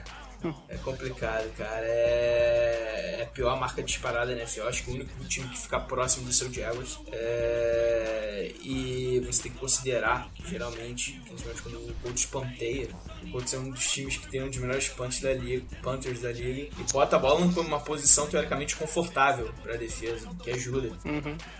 É 0.69 0.77
complicado, 0.77 1.51
cara. 1.57 1.85
É, 1.85 3.17
é 3.19 3.23
a 3.23 3.25
pior 3.27 3.59
marca 3.59 3.81
disparada 3.81 4.27
da 4.27 4.41
NFL. 4.41 4.67
Acho 4.67 4.83
que 4.83 4.91
o 4.91 4.93
único 4.93 5.25
time 5.25 5.47
que 5.49 5.57
fica 5.57 5.79
próximo 5.79 6.25
do 6.25 6.33
seu 6.33 6.51
Jaguars. 6.51 6.99
É... 7.11 8.51
E 8.61 9.21
você 9.25 9.43
tem 9.43 9.51
que 9.51 9.57
considerar 9.57 10.29
que 10.33 10.47
geralmente, 10.49 11.21
principalmente 11.25 11.61
quando 11.61 11.75
o 11.75 11.93
Colts 12.01 12.25
panteia, 12.25 12.89
o 13.23 13.31
Colts 13.31 13.53
é 13.53 13.57
um 13.57 13.69
dos 13.69 13.91
times 13.91 14.17
que 14.17 14.27
tem 14.27 14.43
um 14.43 14.49
dos 14.49 14.57
melhores 14.57 14.89
punts 14.89 15.21
da 15.21 15.33
liga, 15.33 15.65
Panthers 15.81 16.21
da 16.21 16.31
liga, 16.31 16.69
e 16.79 16.91
bota 16.91 17.15
a 17.15 17.19
bola 17.19 17.45
numa 17.45 17.79
posição 17.79 18.27
teoricamente 18.27 18.75
confortável 18.75 19.53
pra 19.63 19.75
defesa, 19.77 20.29
que 20.43 20.51
ajuda. 20.51 20.91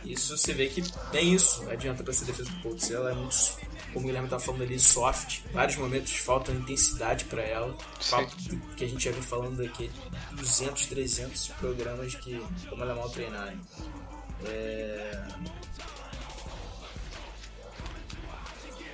Isso 0.04 0.38
você 0.38 0.54
vê 0.54 0.68
que 0.68 0.84
nem 1.14 1.34
isso 1.34 1.68
adianta 1.70 2.04
pra 2.04 2.14
ser 2.14 2.26
defesa 2.26 2.50
do 2.50 2.62
Colts. 2.62 2.92
Ela 2.92 3.12
é 3.12 3.14
muito 3.14 3.36
como 3.94 4.06
o 4.06 4.08
Guilherme 4.08 4.28
tá 4.28 4.38
falando 4.38 4.64
ali, 4.64 4.78
soft. 4.78 5.40
Vários 5.54 5.78
momentos 5.78 6.12
faltam 6.18 6.54
intensidade 6.54 7.24
pra 7.26 7.42
ela. 7.42 7.78
Falta 8.02 8.36
que 8.76 8.84
a 8.86 8.88
gente 8.88 9.04
já 9.04 9.12
vem 9.12 9.22
falando 9.22 9.62
aqui 9.62 9.90
200, 10.34 10.86
300 10.88 11.48
programas 11.60 12.16
que 12.16 12.40
como 12.70 12.82
ela 12.84 12.92
é 12.92 12.96
mal 12.96 13.10
treinada. 13.10 13.58
É... 14.46 15.28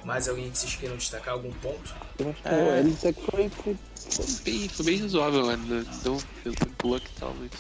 Mais 0.03 0.27
alguém 0.27 0.49
que 0.49 0.57
vocês 0.57 0.75
queiram 0.75 0.97
destacar 0.97 1.35
algum 1.35 1.51
ponto? 1.53 1.93
Eu 2.17 2.29
acho 2.31 2.41
que 2.41 2.47
é. 2.47 2.79
ele 2.79 2.95
foi, 3.29 3.49
foi, 3.49 3.77
bem, 4.43 4.69
foi 4.69 4.85
bem 4.85 5.01
razoável, 5.01 5.45
né? 5.45 5.55
Não 6.03 6.17
deu 6.43 6.53
tempo 6.55 6.87
luck 6.87 7.05
e 7.05 7.19
tal, 7.19 7.35
mas. 7.39 7.51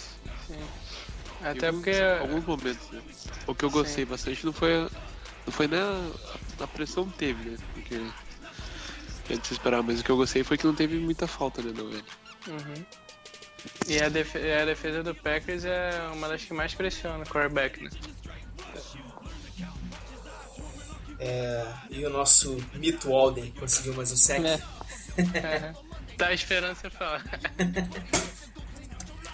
Até 1.41 1.53
Teve 1.59 1.73
porque. 1.73 1.91
Alguns 2.19 2.45
momentos, 2.45 2.89
né? 2.91 3.01
O 3.47 3.53
que 3.55 3.65
eu 3.65 3.69
gostei 3.69 4.05
bastante 4.05 4.43
não 4.45 4.53
foi, 4.53 4.73
a- 4.75 4.89
não 5.45 5.53
foi 5.53 5.67
na, 5.67 6.09
na 6.59 6.67
pressão 6.67 7.07
que 7.09 7.17
teve, 7.17 7.49
né? 7.51 7.57
Porque 7.73 8.01
a 9.31 9.35
gente 9.35 9.47
se 9.47 9.53
esperava, 9.53 9.83
mas 9.83 9.99
o 9.99 10.03
que 10.03 10.09
eu 10.09 10.17
gostei 10.17 10.43
foi 10.43 10.57
que 10.57 10.65
não 10.65 10.75
teve 10.75 10.97
muita 10.97 11.27
falta, 11.27 11.61
né, 11.61 11.71
não, 11.75 11.89
velho? 11.89 12.03
Uhum. 12.47 12.85
E 13.87 13.99
a, 14.01 14.09
def- 14.09 14.35
a 14.35 14.65
defesa 14.65 15.03
do 15.03 15.13
Packers 15.13 15.65
é 15.65 15.91
uma 16.13 16.27
das 16.27 16.43
que 16.43 16.53
mais 16.53 16.73
pressiona 16.73 17.23
o 17.23 17.27
quarterback, 17.27 17.83
né? 17.83 17.89
É... 21.19 21.67
E 21.91 22.03
o 22.05 22.09
nosso 22.09 22.57
Mito 22.73 23.09
Walden 23.09 23.51
conseguiu 23.51 23.93
mais 23.93 24.11
um 24.11 24.15
sec. 24.15 24.43
É. 24.43 25.73
Tá 26.17 26.31
esperando 26.33 26.75
você 26.75 26.89
falar. 26.91 27.23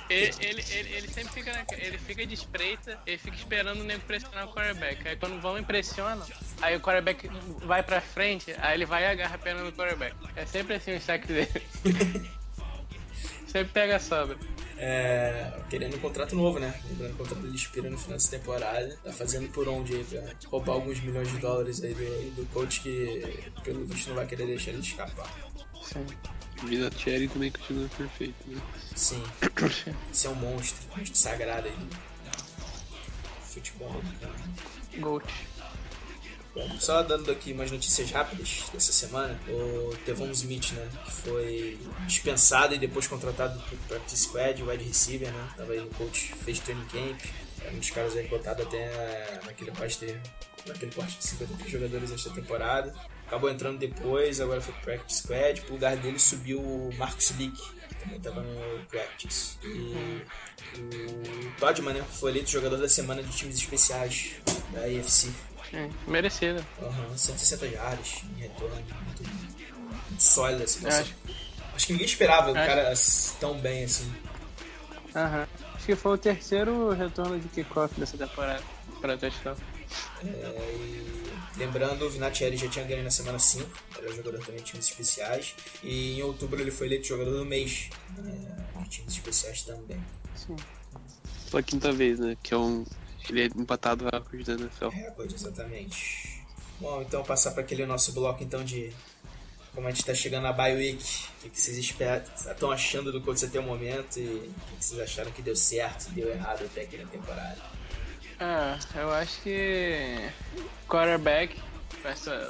Ele, 0.09 0.33
ele, 0.39 0.63
ele, 0.69 0.93
ele 0.93 1.07
sempre 1.09 1.33
fica, 1.33 1.51
na- 1.53 1.65
ele 1.77 1.97
fica 1.97 2.25
de 2.25 2.33
espreita, 2.33 2.97
ele 3.05 3.17
fica 3.17 3.35
esperando 3.35 3.81
o 3.81 3.83
nego 3.83 4.01
pressionar 4.03 4.47
o 4.47 4.53
quarterback. 4.53 5.07
Aí 5.07 5.15
quando 5.17 5.41
vão 5.41 5.57
impressionam, 5.57 6.25
aí 6.61 6.75
o 6.75 6.79
quarterback 6.79 7.29
vai 7.65 7.83
pra 7.83 7.99
frente, 7.99 8.53
aí 8.59 8.75
ele 8.75 8.85
vai 8.85 9.03
e 9.03 9.07
agarra 9.07 9.35
a 9.35 9.37
perna 9.37 9.63
do 9.63 9.71
quarterback. 9.73 10.15
É 10.35 10.45
sempre 10.45 10.75
assim 10.75 10.95
o 10.95 11.01
saque 11.01 11.27
dele. 11.27 11.51
sempre 13.47 13.71
pega 13.73 13.95
a 13.97 13.99
sobra. 13.99 14.37
É, 14.79 15.59
querendo 15.71 15.95
um 15.95 15.99
contrato 15.99 16.35
novo, 16.35 16.59
né? 16.59 16.71
Lembrando 16.87 17.13
o 17.13 17.17
contrato 17.17 17.41
dele 17.41 17.55
expira 17.55 17.89
no 17.89 17.97
final 17.97 18.13
dessa 18.17 18.29
temporada. 18.29 18.95
Tá 19.03 19.11
fazendo 19.11 19.49
por 19.51 19.67
onde 19.67 19.95
aí 19.95 20.03
pra 20.03 20.21
roubar 20.49 20.73
alguns 20.73 20.99
milhões 21.01 21.31
de 21.31 21.39
dólares 21.39 21.83
aí 21.83 21.93
do, 21.95 22.35
do 22.35 22.45
coach 22.53 22.81
que, 22.81 23.51
pelo 23.63 23.85
visto, 23.85 24.09
não 24.09 24.15
vai 24.17 24.27
querer 24.27 24.45
deixar 24.45 24.71
ele 24.71 24.81
escapar. 24.81 25.27
Sim. 25.81 26.05
Vida 26.65 26.91
Cherry 26.97 27.27
também 27.27 27.51
continua 27.51 27.87
perfeita, 27.89 28.35
né? 28.47 28.61
Sim, 28.95 29.23
você 30.11 30.27
é 30.27 30.29
um 30.29 30.35
monstro, 30.35 30.85
um 30.91 30.97
monstro 30.97 31.17
sagrado 31.17 31.67
aí 31.67 31.75
futebol 33.41 33.89
americano. 33.89 34.35
Gold. 34.99 35.25
Bom, 36.53 36.79
só 36.79 37.03
dando 37.03 37.31
aqui 37.31 37.53
umas 37.53 37.69
notícias 37.69 38.09
rápidas 38.09 38.63
dessa 38.73 38.91
semana, 38.91 39.39
o 39.47 39.95
Devon 40.05 40.31
Smith, 40.31 40.71
né, 40.71 40.89
que 41.05 41.11
foi 41.11 41.79
dispensado 42.07 42.73
e 42.73 42.79
depois 42.79 43.07
contratado 43.07 43.59
pro 43.59 43.77
Practice 43.87 44.23
Squad, 44.23 44.63
wide 44.63 44.83
receiver, 44.83 45.31
né, 45.31 45.49
tava 45.55 45.73
aí 45.73 45.79
no 45.79 45.89
coach, 45.91 46.33
fez 46.43 46.59
training 46.59 46.85
camp, 46.85 47.21
era 47.61 47.71
um 47.71 47.77
dos 47.77 47.91
caras 47.91 48.15
aí 48.15 48.27
cotado 48.27 48.63
até 48.63 49.39
naquele 49.45 49.69
roster, 49.69 50.19
naquele 50.65 50.91
corte 50.91 51.19
de 51.19 51.25
53 51.25 51.71
jogadores 51.71 52.11
esta 52.11 52.31
temporada, 52.31 52.91
acabou 53.27 53.50
entrando 53.50 53.77
depois, 53.77 54.39
agora 54.41 54.62
foi 54.62 54.74
Practice 54.75 55.22
Squad, 55.22 55.62
pro 55.62 55.74
lugar 55.74 55.96
dele 55.98 56.17
subiu 56.19 56.60
o 56.60 56.89
Marcus 56.98 57.31
Leak, 57.38 57.55
que 57.89 57.96
também 57.96 58.19
tava 58.19 58.41
no 58.41 58.86
Practice, 58.86 59.57
e 59.63 60.24
o 60.79 61.51
Todman, 61.60 61.93
né, 61.93 62.03
foi 62.19 62.31
eleito 62.31 62.50
jogador 62.50 62.77
da 62.77 62.88
semana 62.89 63.22
de 63.22 63.31
times 63.36 63.57
especiais 63.57 64.31
da 64.72 64.81
AFC. 64.81 65.29
Sim, 65.69 65.91
merecido. 66.07 66.65
Aham, 66.81 67.17
160 67.17 67.65
yards 67.67 68.24
em 68.38 68.39
retorno. 68.41 68.75
Muito, 68.75 68.96
muito 69.03 69.24
Eu 70.62 70.67
situação. 70.67 71.01
acho, 71.01 71.15
Acho 71.75 71.86
que 71.88 71.91
ninguém 71.93 72.07
esperava 72.07 72.51
o 72.51 72.57
Acho- 72.57 72.65
cara 72.67 72.93
tão 73.39 73.60
bem 73.60 73.84
assim. 73.84 74.12
aham. 75.13 75.46
acho 75.75 75.86
que 75.86 75.96
foi 75.96 76.13
o 76.13 76.17
terceiro 76.17 76.89
retorno 76.91 77.39
de 77.39 77.48
kickoff 77.50 78.00
dessa 78.00 78.17
temporada 78.17 78.63
para 79.01 79.15
touchdown. 79.17 79.55
É, 80.24 80.75
e 80.75 81.58
lembrando, 81.58 82.06
o 82.06 82.10
Vinatieri 82.10 82.58
já 82.58 82.67
tinha 82.67 82.86
ganho 82.86 83.03
na 83.03 83.12
semana 83.12 83.39
5, 83.39 83.70
era 83.98 84.13
jogador 84.13 84.39
também 84.39 84.62
de 84.62 84.72
times 84.72 84.88
especiais. 84.88 85.56
E 85.84 86.20
em 86.20 86.24
outubro 86.24 86.60
ele 86.60 86.72
foi 86.72 86.88
eleito 86.88 87.08
jogador 87.08 87.38
do 87.38 87.46
mês 87.46 87.89
né, 88.17 88.67
de 88.84 88.89
times 88.89 89.13
especiais 89.13 89.62
também. 89.63 90.03
Sim. 90.36 90.56
Pela 91.50 91.63
quinta 91.63 91.91
vez, 91.91 92.20
né? 92.20 92.38
Que 92.41 92.53
é 92.53 92.58
um. 92.58 92.86
Ele 93.29 93.41
é 93.41 93.46
empatado 93.46 94.08
a 94.08 94.17
recorde 94.17 94.44
da 94.44 94.53
NFL. 94.53 94.88
Recorde, 94.88 95.36
exatamente. 95.36 96.46
Bom, 96.79 97.01
então 97.01 97.24
passar 97.24 97.51
para 97.51 97.62
aquele 97.62 97.86
nosso 97.86 98.13
bloco 98.13 98.44
então 98.44 98.63
de 98.63 98.94
como 99.77 99.88
a 99.88 99.91
gente 99.91 100.06
tá 100.06 100.13
chegando 100.15 100.41
na 100.41 100.53
bye 100.53 100.75
week, 100.75 101.03
o 101.03 101.44
que, 101.44 101.50
que 101.51 101.62
vocês 101.62 101.77
esperam, 101.77 102.24
estão 102.36 102.72
achando 102.72 103.12
do 103.12 103.22
Colts 103.22 103.44
até 103.44 103.60
o 103.60 103.63
momento 103.63 104.20
e 104.20 104.25
o 104.25 104.41
que, 104.41 104.75
que 104.77 104.86
vocês 104.86 105.00
acharam 105.00 105.32
que 105.32 105.39
deu 105.39 105.56
certo 105.56 106.08
e 106.10 106.15
deu 106.15 106.29
errado 106.29 106.65
até 106.65 106.82
aqui 106.82 106.98
na 106.98 107.06
temporada. 107.06 107.62
Ah, 108.39 108.77
eu 108.96 109.12
acho 109.12 109.41
que 109.41 110.29
quarterback, 110.88 111.60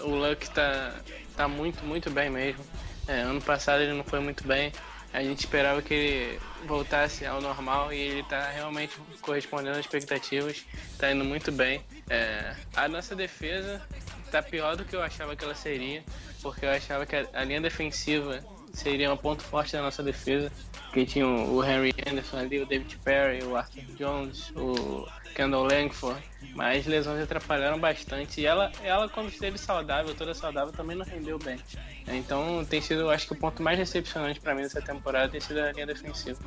o 0.04 0.10
Luck 0.10 0.50
tá, 0.50 0.94
tá 1.36 1.48
muito, 1.48 1.84
muito 1.86 2.10
bem 2.10 2.30
mesmo. 2.30 2.64
É, 3.08 3.22
ano 3.22 3.42
passado 3.42 3.82
ele 3.82 3.94
não 3.94 4.04
foi 4.04 4.20
muito 4.20 4.46
bem. 4.46 4.72
A 5.14 5.24
gente 5.24 5.40
esperava 5.40 5.82
que 5.82 5.94
ele 5.94 6.40
voltasse 6.66 7.26
ao 7.26 7.40
normal 7.40 7.94
e 7.94 7.98
ele 7.98 8.24
tá 8.24 8.50
realmente 8.50 8.98
correspondendo 9.22 9.78
às 9.78 9.80
expectativas, 9.80 10.66
tá 10.98 11.10
indo 11.10 11.24
muito 11.24 11.52
bem. 11.52 11.82
É, 12.10 12.54
a 12.76 12.90
nossa 12.90 13.16
defesa 13.16 13.82
tá 14.30 14.44
pior 14.44 14.76
do 14.76 14.84
que 14.84 14.96
eu 14.96 15.02
achava 15.02 15.36
que 15.38 15.46
ela 15.46 15.56
seria, 15.56 16.04
porque 16.42 16.66
eu 16.66 16.70
achava 16.70 17.06
que 17.06 17.16
a, 17.16 17.26
a 17.34 17.44
linha 17.46 17.62
defensiva 17.62 18.44
seria 18.78 19.12
um 19.12 19.18
ponto 19.18 19.44
forte 19.44 19.74
da 19.74 19.82
nossa 19.82 20.04
defesa. 20.04 20.52
Porque 20.86 21.06
tinha 21.06 21.28
o 21.28 21.64
Henry 21.64 21.94
Anderson 22.08 22.38
ali, 22.38 22.60
o 22.60 22.66
David 22.66 22.98
Perry, 23.04 23.44
o 23.44 23.56
Arthur 23.56 23.84
Jones, 23.98 24.52
o 24.56 25.08
Kendall 25.36 25.66
Langford. 25.66 26.22
Mas 26.56 26.86
lesões 26.86 27.22
atrapalharam 27.22 27.80
bastante. 27.80 28.42
E 28.42 28.46
ela, 28.46 28.72
ela 28.84 29.08
quando 29.10 29.30
esteve 29.30 29.58
saudável, 29.58 30.16
toda 30.16 30.34
saudável, 30.34 30.74
também 30.74 30.96
não 30.96 31.06
rendeu 31.06 31.38
bem. 31.38 31.60
Então 32.08 32.66
tem 32.66 32.82
sido, 32.82 33.10
acho 33.10 33.28
que 33.28 33.34
o 33.34 33.36
ponto 33.36 33.62
mais 33.62 33.78
decepcionante 33.78 34.40
para 34.40 34.56
mim 34.56 34.62
dessa 34.62 34.82
temporada 34.82 35.30
tem 35.30 35.42
sido 35.42 35.60
a 35.60 35.72
linha 35.72 35.86
defensiva. 35.86 36.40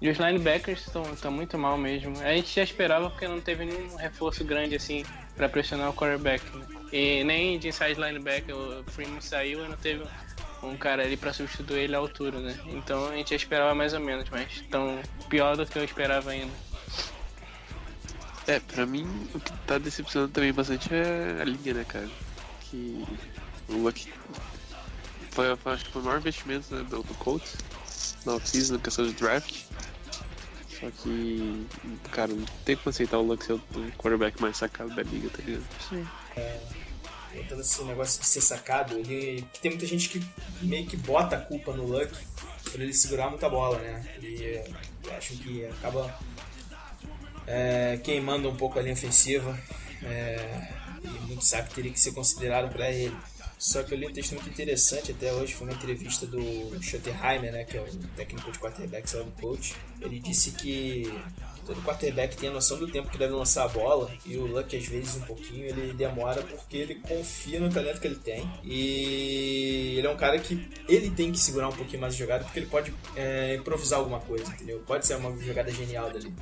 E 0.00 0.10
os 0.10 0.18
linebackers 0.18 0.86
estão 1.14 1.30
muito 1.30 1.56
mal 1.56 1.78
mesmo. 1.78 2.20
A 2.20 2.34
gente 2.34 2.54
já 2.54 2.62
esperava 2.62 3.08
porque 3.10 3.28
não 3.28 3.40
teve 3.40 3.64
nenhum 3.64 3.96
reforço 3.96 4.44
grande 4.44 4.74
assim 4.74 5.04
para 5.36 5.48
pressionar 5.48 5.90
o 5.90 5.94
quarterback. 5.94 6.44
Né? 6.56 6.66
E 6.92 7.24
nem 7.24 7.58
de 7.58 7.68
inside 7.68 7.94
linebacker, 8.00 8.54
o 8.54 8.84
Freeman 8.90 9.20
saiu 9.20 9.64
e 9.64 9.68
não 9.68 9.76
teve 9.76 10.04
um 10.68 10.76
cara 10.76 11.02
ali 11.02 11.16
para 11.16 11.32
substituir 11.32 11.80
ele 11.80 11.94
à 11.94 11.98
altura, 11.98 12.38
né? 12.40 12.58
Então 12.66 13.08
a 13.08 13.14
gente 13.16 13.30
já 13.30 13.36
esperava 13.36 13.74
mais 13.74 13.92
ou 13.94 14.00
menos, 14.00 14.28
mas 14.30 14.50
estão 14.52 14.98
pior 15.28 15.56
do 15.56 15.64
que 15.66 15.78
eu 15.78 15.84
esperava 15.84 16.30
ainda. 16.30 16.52
É, 18.46 18.60
pra 18.60 18.84
mim 18.84 19.06
o 19.34 19.40
que 19.40 19.52
tá 19.66 19.78
decepcionando 19.78 20.32
também 20.32 20.52
bastante 20.52 20.88
é 20.92 21.38
a 21.40 21.44
linha, 21.44 21.72
né, 21.74 21.84
cara? 21.88 22.08
Que 22.62 23.04
o 23.68 23.76
Luck 23.78 24.12
foi, 25.30 25.56
foi- 25.56 25.72
acho 25.72 25.84
que 25.86 25.92
foi 25.92 26.02
o 26.02 26.04
maior 26.04 26.18
investimento 26.18 26.74
né, 26.74 26.82
do, 26.82 27.02
do 27.02 27.14
Colts 27.14 27.56
na 28.26 28.34
off-season, 28.34 28.74
na 28.74 28.80
questão 28.80 29.06
de 29.06 29.12
draft. 29.14 29.62
Só 30.80 30.90
que, 30.90 31.66
cara, 32.10 32.32
não 32.34 32.44
tem 32.64 32.76
como 32.76 32.90
aceitar 32.90 33.18
o 33.18 33.22
Luck 33.22 33.44
ser 33.44 33.54
o 33.54 33.62
o 33.74 33.92
quarterback 33.96 34.40
mais 34.42 34.56
sacado 34.58 34.94
da 34.94 35.02
liga, 35.02 35.30
tá 35.30 35.38
ligado? 35.42 35.64
Voltando 37.34 37.60
esse 37.60 37.82
negócio 37.84 38.20
de 38.20 38.26
ser 38.26 38.40
sacado, 38.40 38.96
ele 38.96 39.44
tem 39.60 39.70
muita 39.70 39.86
gente 39.86 40.08
que 40.08 40.24
meio 40.62 40.86
que 40.86 40.96
bota 40.96 41.36
a 41.36 41.40
culpa 41.40 41.72
no 41.72 41.84
Luck 41.84 42.14
por 42.70 42.80
ele 42.80 42.92
segurar 42.92 43.28
muita 43.30 43.48
bola, 43.48 43.78
né? 43.78 44.04
E 44.22 44.62
acho 45.10 45.36
que 45.36 45.66
acaba 45.66 46.18
é, 47.46 47.98
queimando 48.02 48.48
um 48.48 48.56
pouco 48.56 48.78
a 48.78 48.82
linha 48.82 48.94
ofensiva. 48.94 49.58
é, 50.02 50.68
e 51.04 51.08
muito 51.26 51.44
sabe 51.44 51.68
que 51.68 51.74
teria 51.74 51.92
que 51.92 52.00
ser 52.00 52.12
considerado 52.12 52.72
para 52.72 52.90
ele. 52.90 53.14
Só 53.58 53.82
que 53.82 53.94
eu 53.94 53.98
li 53.98 54.06
um 54.06 54.12
texto 54.12 54.32
muito 54.32 54.48
interessante 54.48 55.12
até 55.12 55.32
hoje, 55.32 55.54
foi 55.54 55.66
uma 55.66 55.74
entrevista 55.74 56.26
do 56.26 56.38
Schottenheimer, 56.82 57.52
né, 57.52 57.64
que 57.64 57.76
é 57.76 57.80
o 57.80 57.86
técnico 58.16 58.50
de 58.50 58.58
quarterbacks 58.58 59.12
lá 59.14 59.22
do 59.22 59.30
coach. 59.32 59.74
Ele 60.00 60.18
disse 60.18 60.50
que 60.52 61.10
todo 61.64 61.82
quarterback 61.82 62.36
tem 62.36 62.48
a 62.48 62.52
noção 62.52 62.78
do 62.78 62.86
tempo 62.88 63.10
que 63.10 63.18
deve 63.18 63.32
lançar 63.32 63.64
a 63.64 63.68
bola 63.68 64.10
e 64.24 64.36
o 64.36 64.46
Luck 64.46 64.76
às 64.76 64.86
vezes 64.86 65.16
um 65.16 65.22
pouquinho 65.22 65.64
ele 65.64 65.92
demora 65.92 66.42
porque 66.42 66.76
ele 66.76 66.96
confia 66.96 67.58
no 67.60 67.70
talento 67.70 68.00
que 68.00 68.06
ele 68.06 68.16
tem 68.16 68.48
e 68.62 69.96
ele 69.98 70.06
é 70.06 70.10
um 70.10 70.16
cara 70.16 70.38
que 70.38 70.68
ele 70.88 71.10
tem 71.10 71.32
que 71.32 71.38
segurar 71.38 71.68
um 71.68 71.72
pouquinho 71.72 72.00
mais 72.00 72.14
a 72.14 72.16
jogada 72.16 72.44
porque 72.44 72.58
ele 72.58 72.66
pode 72.66 72.94
é, 73.16 73.54
improvisar 73.56 73.98
alguma 73.98 74.20
coisa, 74.20 74.50
entendeu? 74.52 74.82
Pode 74.86 75.06
ser 75.06 75.16
uma 75.16 75.36
jogada 75.42 75.70
genial 75.70 76.10
dali. 76.10 76.32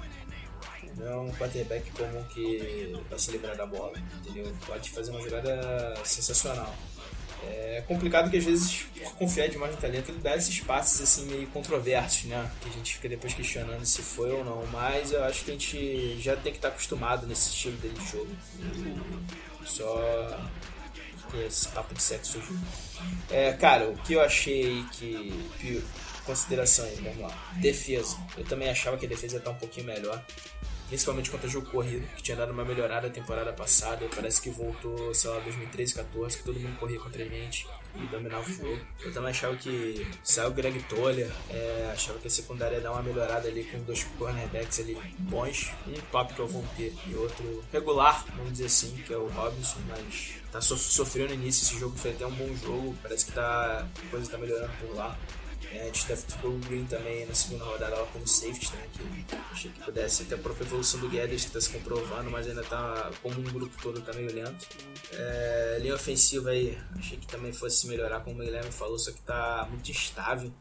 Não 0.96 1.06
é 1.06 1.16
um 1.16 1.32
quarterback 1.32 1.90
comum 1.92 2.22
que 2.24 2.94
vai 3.08 3.18
se 3.18 3.30
livrar 3.32 3.56
da 3.56 3.64
bola, 3.64 3.94
entendeu? 4.20 4.52
Pode 4.66 4.90
fazer 4.90 5.10
uma 5.10 5.22
jogada 5.22 5.94
sensacional. 6.04 6.74
É 7.44 7.84
complicado 7.86 8.30
que 8.30 8.36
às 8.36 8.44
vezes, 8.44 8.86
por 9.02 9.14
confiar 9.14 9.48
demais 9.48 9.74
no 9.74 9.80
talento, 9.80 10.10
ele 10.10 10.18
dá 10.18 10.36
esses 10.36 10.60
passes 10.60 11.00
assim 11.00 11.26
meio 11.26 11.46
controversos, 11.48 12.24
né? 12.24 12.50
Que 12.60 12.68
a 12.68 12.72
gente 12.72 12.94
fica 12.94 13.08
depois 13.08 13.34
questionando 13.34 13.84
se 13.84 14.02
foi 14.02 14.30
ou 14.30 14.44
não. 14.44 14.66
Mas 14.66 15.12
eu 15.12 15.24
acho 15.24 15.44
que 15.44 15.50
a 15.50 15.54
gente 15.54 16.20
já 16.20 16.36
tem 16.36 16.52
que 16.52 16.58
estar 16.58 16.68
acostumado 16.68 17.26
nesse 17.26 17.50
estilo 17.50 17.76
dele 17.78 17.98
de 17.98 18.10
jogo. 18.10 18.30
Só 19.64 20.38
esse 21.46 21.68
papo 21.68 21.94
de 21.94 22.02
sexo 22.02 22.32
surgiu. 22.32 22.58
É, 23.30 23.52
cara, 23.52 23.88
o 23.88 23.96
que 23.98 24.14
eu 24.14 24.20
achei 24.20 24.84
que. 24.92 25.32
que 25.58 25.84
consideração 26.24 26.84
aí, 26.84 26.94
vamos 26.96 27.18
lá. 27.18 27.52
Defesa. 27.56 28.16
Eu 28.36 28.44
também 28.44 28.70
achava 28.70 28.96
que 28.96 29.06
a 29.06 29.08
defesa 29.08 29.34
ia 29.34 29.38
estar 29.38 29.50
um 29.50 29.56
pouquinho 29.56 29.86
melhor 29.86 30.24
principalmente 30.92 31.30
contra 31.30 31.48
jogo 31.48 31.70
corrido, 31.70 32.06
que 32.16 32.22
tinha 32.22 32.36
dado 32.36 32.52
uma 32.52 32.66
melhorada 32.66 33.06
a 33.06 33.10
temporada 33.10 33.50
passada. 33.50 34.06
Parece 34.14 34.42
que 34.42 34.50
voltou, 34.50 35.14
sei 35.14 35.30
lá, 35.30 35.38
2013, 35.38 35.94
14, 35.94 36.36
que 36.36 36.44
todo 36.44 36.60
mundo 36.60 36.78
corria 36.78 37.00
contra 37.00 37.22
a 37.22 37.26
gente 37.26 37.66
e 37.96 38.06
dominava 38.08 38.46
o 38.46 38.52
jogo. 38.52 38.78
Eu 39.02 39.10
também 39.10 39.30
achava 39.30 39.56
que 39.56 40.06
saiu 40.22 40.50
o 40.50 40.52
Greg 40.52 40.82
Toller, 40.82 41.32
é, 41.48 41.90
achava 41.90 42.18
que 42.18 42.26
a 42.26 42.30
secundária 42.30 42.76
ia 42.76 42.82
dar 42.82 42.92
uma 42.92 43.02
melhorada 43.02 43.48
ali 43.48 43.64
com 43.64 43.78
dois 43.84 44.04
cornerbacks 44.18 44.80
ali 44.80 44.98
bons, 45.18 45.72
um 45.86 45.94
top 46.10 46.34
que 46.34 46.42
é 46.42 46.44
o 46.44 46.64
P 46.76 46.92
e 47.06 47.14
outro 47.14 47.64
regular, 47.72 48.26
vamos 48.36 48.52
dizer 48.52 48.66
assim, 48.66 48.94
que 49.06 49.14
é 49.14 49.16
o 49.16 49.28
Robinson, 49.28 49.80
mas 49.88 50.34
tá 50.52 50.60
sof 50.60 50.78
sofrendo 50.78 51.28
no 51.30 51.36
início. 51.36 51.64
Esse 51.64 51.80
jogo 51.80 51.96
foi 51.96 52.10
até 52.10 52.26
um 52.26 52.32
bom 52.32 52.54
jogo, 52.56 52.94
parece 53.02 53.24
que 53.24 53.32
tá, 53.32 53.86
a 53.86 54.10
coisa 54.10 54.30
tá 54.30 54.36
melhorando 54.36 54.72
por 54.78 54.94
lá. 54.94 55.18
É, 55.74 55.90
ter 55.90 56.46
o 56.46 56.58
Green 56.58 56.84
também 56.84 57.24
na 57.24 57.34
segunda 57.34 57.64
rodada 57.64 57.96
lá 57.96 58.06
como 58.12 58.26
safety, 58.26 58.70
né? 58.76 58.86
Que 58.92 59.36
achei 59.50 59.70
que 59.70 59.80
pudesse 59.80 60.22
até 60.22 60.34
a 60.34 60.38
própria 60.38 60.64
evolução 60.64 61.00
do 61.00 61.08
Guedes 61.08 61.42
que 61.42 61.48
está 61.48 61.60
se 61.60 61.70
comprovando, 61.70 62.30
mas 62.30 62.46
ainda 62.46 62.62
tá 62.62 63.10
como 63.22 63.40
um 63.40 63.44
grupo 63.44 63.74
todo 63.82 64.02
tá 64.02 64.12
meio 64.12 64.32
lento. 64.32 64.68
É, 65.12 65.78
linha 65.80 65.94
ofensiva 65.94 66.50
aí, 66.50 66.78
achei 66.98 67.16
que 67.16 67.26
também 67.26 67.52
fosse 67.52 67.86
melhorar, 67.86 68.20
como 68.20 68.40
o 68.40 68.44
Guilherme 68.44 68.70
falou, 68.70 68.98
só 68.98 69.10
que 69.12 69.20
tá 69.22 69.66
muito 69.70 69.90
instável. 69.90 70.52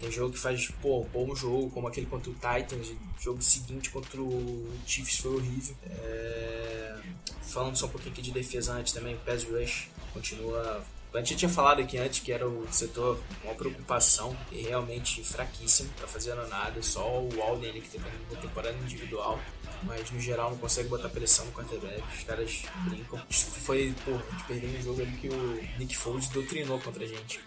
Tem 0.00 0.12
jogo 0.12 0.34
que 0.34 0.38
faz, 0.38 0.70
pô, 0.80 1.04
bom 1.04 1.34
jogo, 1.34 1.70
como 1.70 1.88
aquele 1.88 2.06
contra 2.06 2.30
o 2.30 2.34
Titans, 2.34 2.92
jogo 3.18 3.42
seguinte 3.42 3.90
contra 3.90 4.20
o 4.20 4.70
Chiefs 4.86 5.18
foi 5.18 5.34
horrível. 5.36 5.74
É, 5.90 6.96
falando 7.42 7.76
só 7.76 7.86
um 7.86 7.88
pouquinho 7.88 8.12
aqui 8.12 8.22
de 8.22 8.30
defesa 8.30 8.74
antes 8.74 8.92
também, 8.92 9.14
o 9.14 9.18
Pass 9.18 9.42
Rush 9.44 9.88
continua 10.12 10.84
a 11.12 11.18
gente 11.18 11.36
tinha 11.36 11.48
falado 11.48 11.80
aqui 11.80 11.96
antes 11.98 12.20
que 12.20 12.32
era 12.32 12.46
o 12.46 12.66
setor 12.70 13.18
uma 13.44 13.54
preocupação 13.54 14.36
e 14.52 14.62
realmente 14.62 15.24
fraquíssimo, 15.24 15.90
tá 15.98 16.06
fazendo 16.06 16.46
nada, 16.48 16.82
só 16.82 17.20
o 17.20 17.42
Alden 17.42 17.70
ali 17.70 17.80
que 17.80 17.88
tem 17.90 18.00
uma 18.30 18.40
temporada 18.40 18.76
individual, 18.76 19.40
mas 19.82 20.10
no 20.10 20.20
geral 20.20 20.50
não 20.50 20.58
consegue 20.58 20.88
botar 20.88 21.08
pressão 21.08 21.46
no 21.46 21.52
quarterback, 21.52 22.02
os 22.14 22.24
caras 22.24 22.62
brincam. 22.88 23.20
Foi, 23.30 23.94
pô, 24.04 24.12
a 24.12 24.32
gente 24.32 24.44
perdeu 24.44 24.70
um 24.70 24.82
jogo 24.82 25.02
ali 25.02 25.16
que 25.16 25.28
o 25.28 25.78
Nick 25.78 25.96
Foles 25.96 26.28
doutrinou 26.28 26.78
contra 26.80 27.04
a 27.04 27.08
gente. 27.08 27.40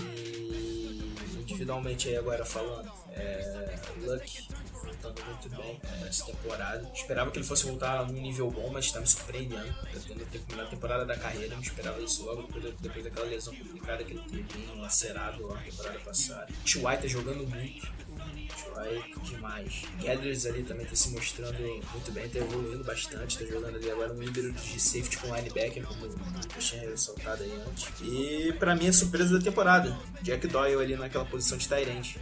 E 0.00 1.14
individualmente 1.40 2.08
aí 2.08 2.16
agora 2.16 2.44
falando, 2.44 2.90
é, 3.12 3.78
Luck 4.00 4.48
voltando 4.82 5.24
muito 5.24 5.48
bem 5.50 5.80
é, 5.84 6.08
essa 6.08 6.24
temporada. 6.24 6.90
Esperava 6.94 7.30
que 7.30 7.38
ele 7.38 7.46
fosse 7.46 7.66
voltar 7.66 8.06
num 8.06 8.20
nível 8.20 8.50
bom, 8.50 8.70
mas 8.72 8.86
está 8.86 9.00
me 9.00 9.06
surpreendendo. 9.06 9.72
Pretendo 9.90 10.24
ter 10.26 10.40
a 10.48 10.52
melhor 10.52 10.70
temporada 10.70 11.04
da 11.04 11.16
carreira, 11.16 11.54
não 11.54 11.62
esperava 11.62 12.00
isso 12.00 12.24
logo 12.24 12.42
depois, 12.42 12.74
depois 12.82 13.04
daquela 13.04 13.26
lesão 13.26 13.54
complicada 13.54 14.02
que 14.02 14.12
ele 14.12 14.22
teve, 14.28 14.42
bem 14.42 14.80
lacerado 14.80 15.46
na 15.46 15.60
temporada 15.60 15.98
passada. 16.00 16.48
T.Y. 16.64 16.96
tá 16.96 17.06
jogando 17.06 17.46
muito. 17.48 17.86
T.Y. 17.86 19.20
demais. 19.22 19.84
Gathers 20.02 20.46
ali 20.46 20.64
também 20.64 20.84
tá 20.84 20.96
se 20.96 21.10
mostrando 21.10 21.62
muito 21.62 22.12
bem, 22.12 22.28
tá 22.28 22.40
evoluindo 22.40 22.82
bastante, 22.82 23.38
tá 23.38 23.44
jogando 23.46 23.76
ali 23.76 23.90
agora 23.90 24.12
um 24.12 24.22
híbrido 24.22 24.50
de 24.52 24.80
safety 24.80 25.16
com 25.18 25.34
linebacker, 25.34 25.86
como 25.86 26.06
eu 26.06 26.14
tinha 26.58 26.82
ressaltado 26.82 27.44
aí 27.44 27.62
antes. 27.68 27.88
E 28.02 28.52
pra 28.58 28.74
mim 28.74 28.88
a 28.88 28.92
surpresa 28.92 29.38
da 29.38 29.44
temporada, 29.44 29.96
Jack 30.22 30.48
Doyle 30.48 30.82
ali 30.82 30.96
naquela 30.96 31.24
posição 31.24 31.56
de 31.56 31.68
Tyrant. 31.68 32.16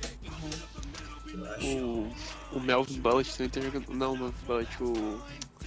Eu 1.33 1.45
acho. 1.53 1.67
O, 1.67 2.13
o 2.53 2.61
Melvin 2.61 3.01
Bullitt 3.01 3.33
também 3.33 3.51
tá 3.51 3.61
jogando. 3.61 3.95
Não, 3.95 4.13
o 4.13 4.19
Melvin 4.19 4.45
Bullitt, 4.47 4.83
o. 4.83 5.23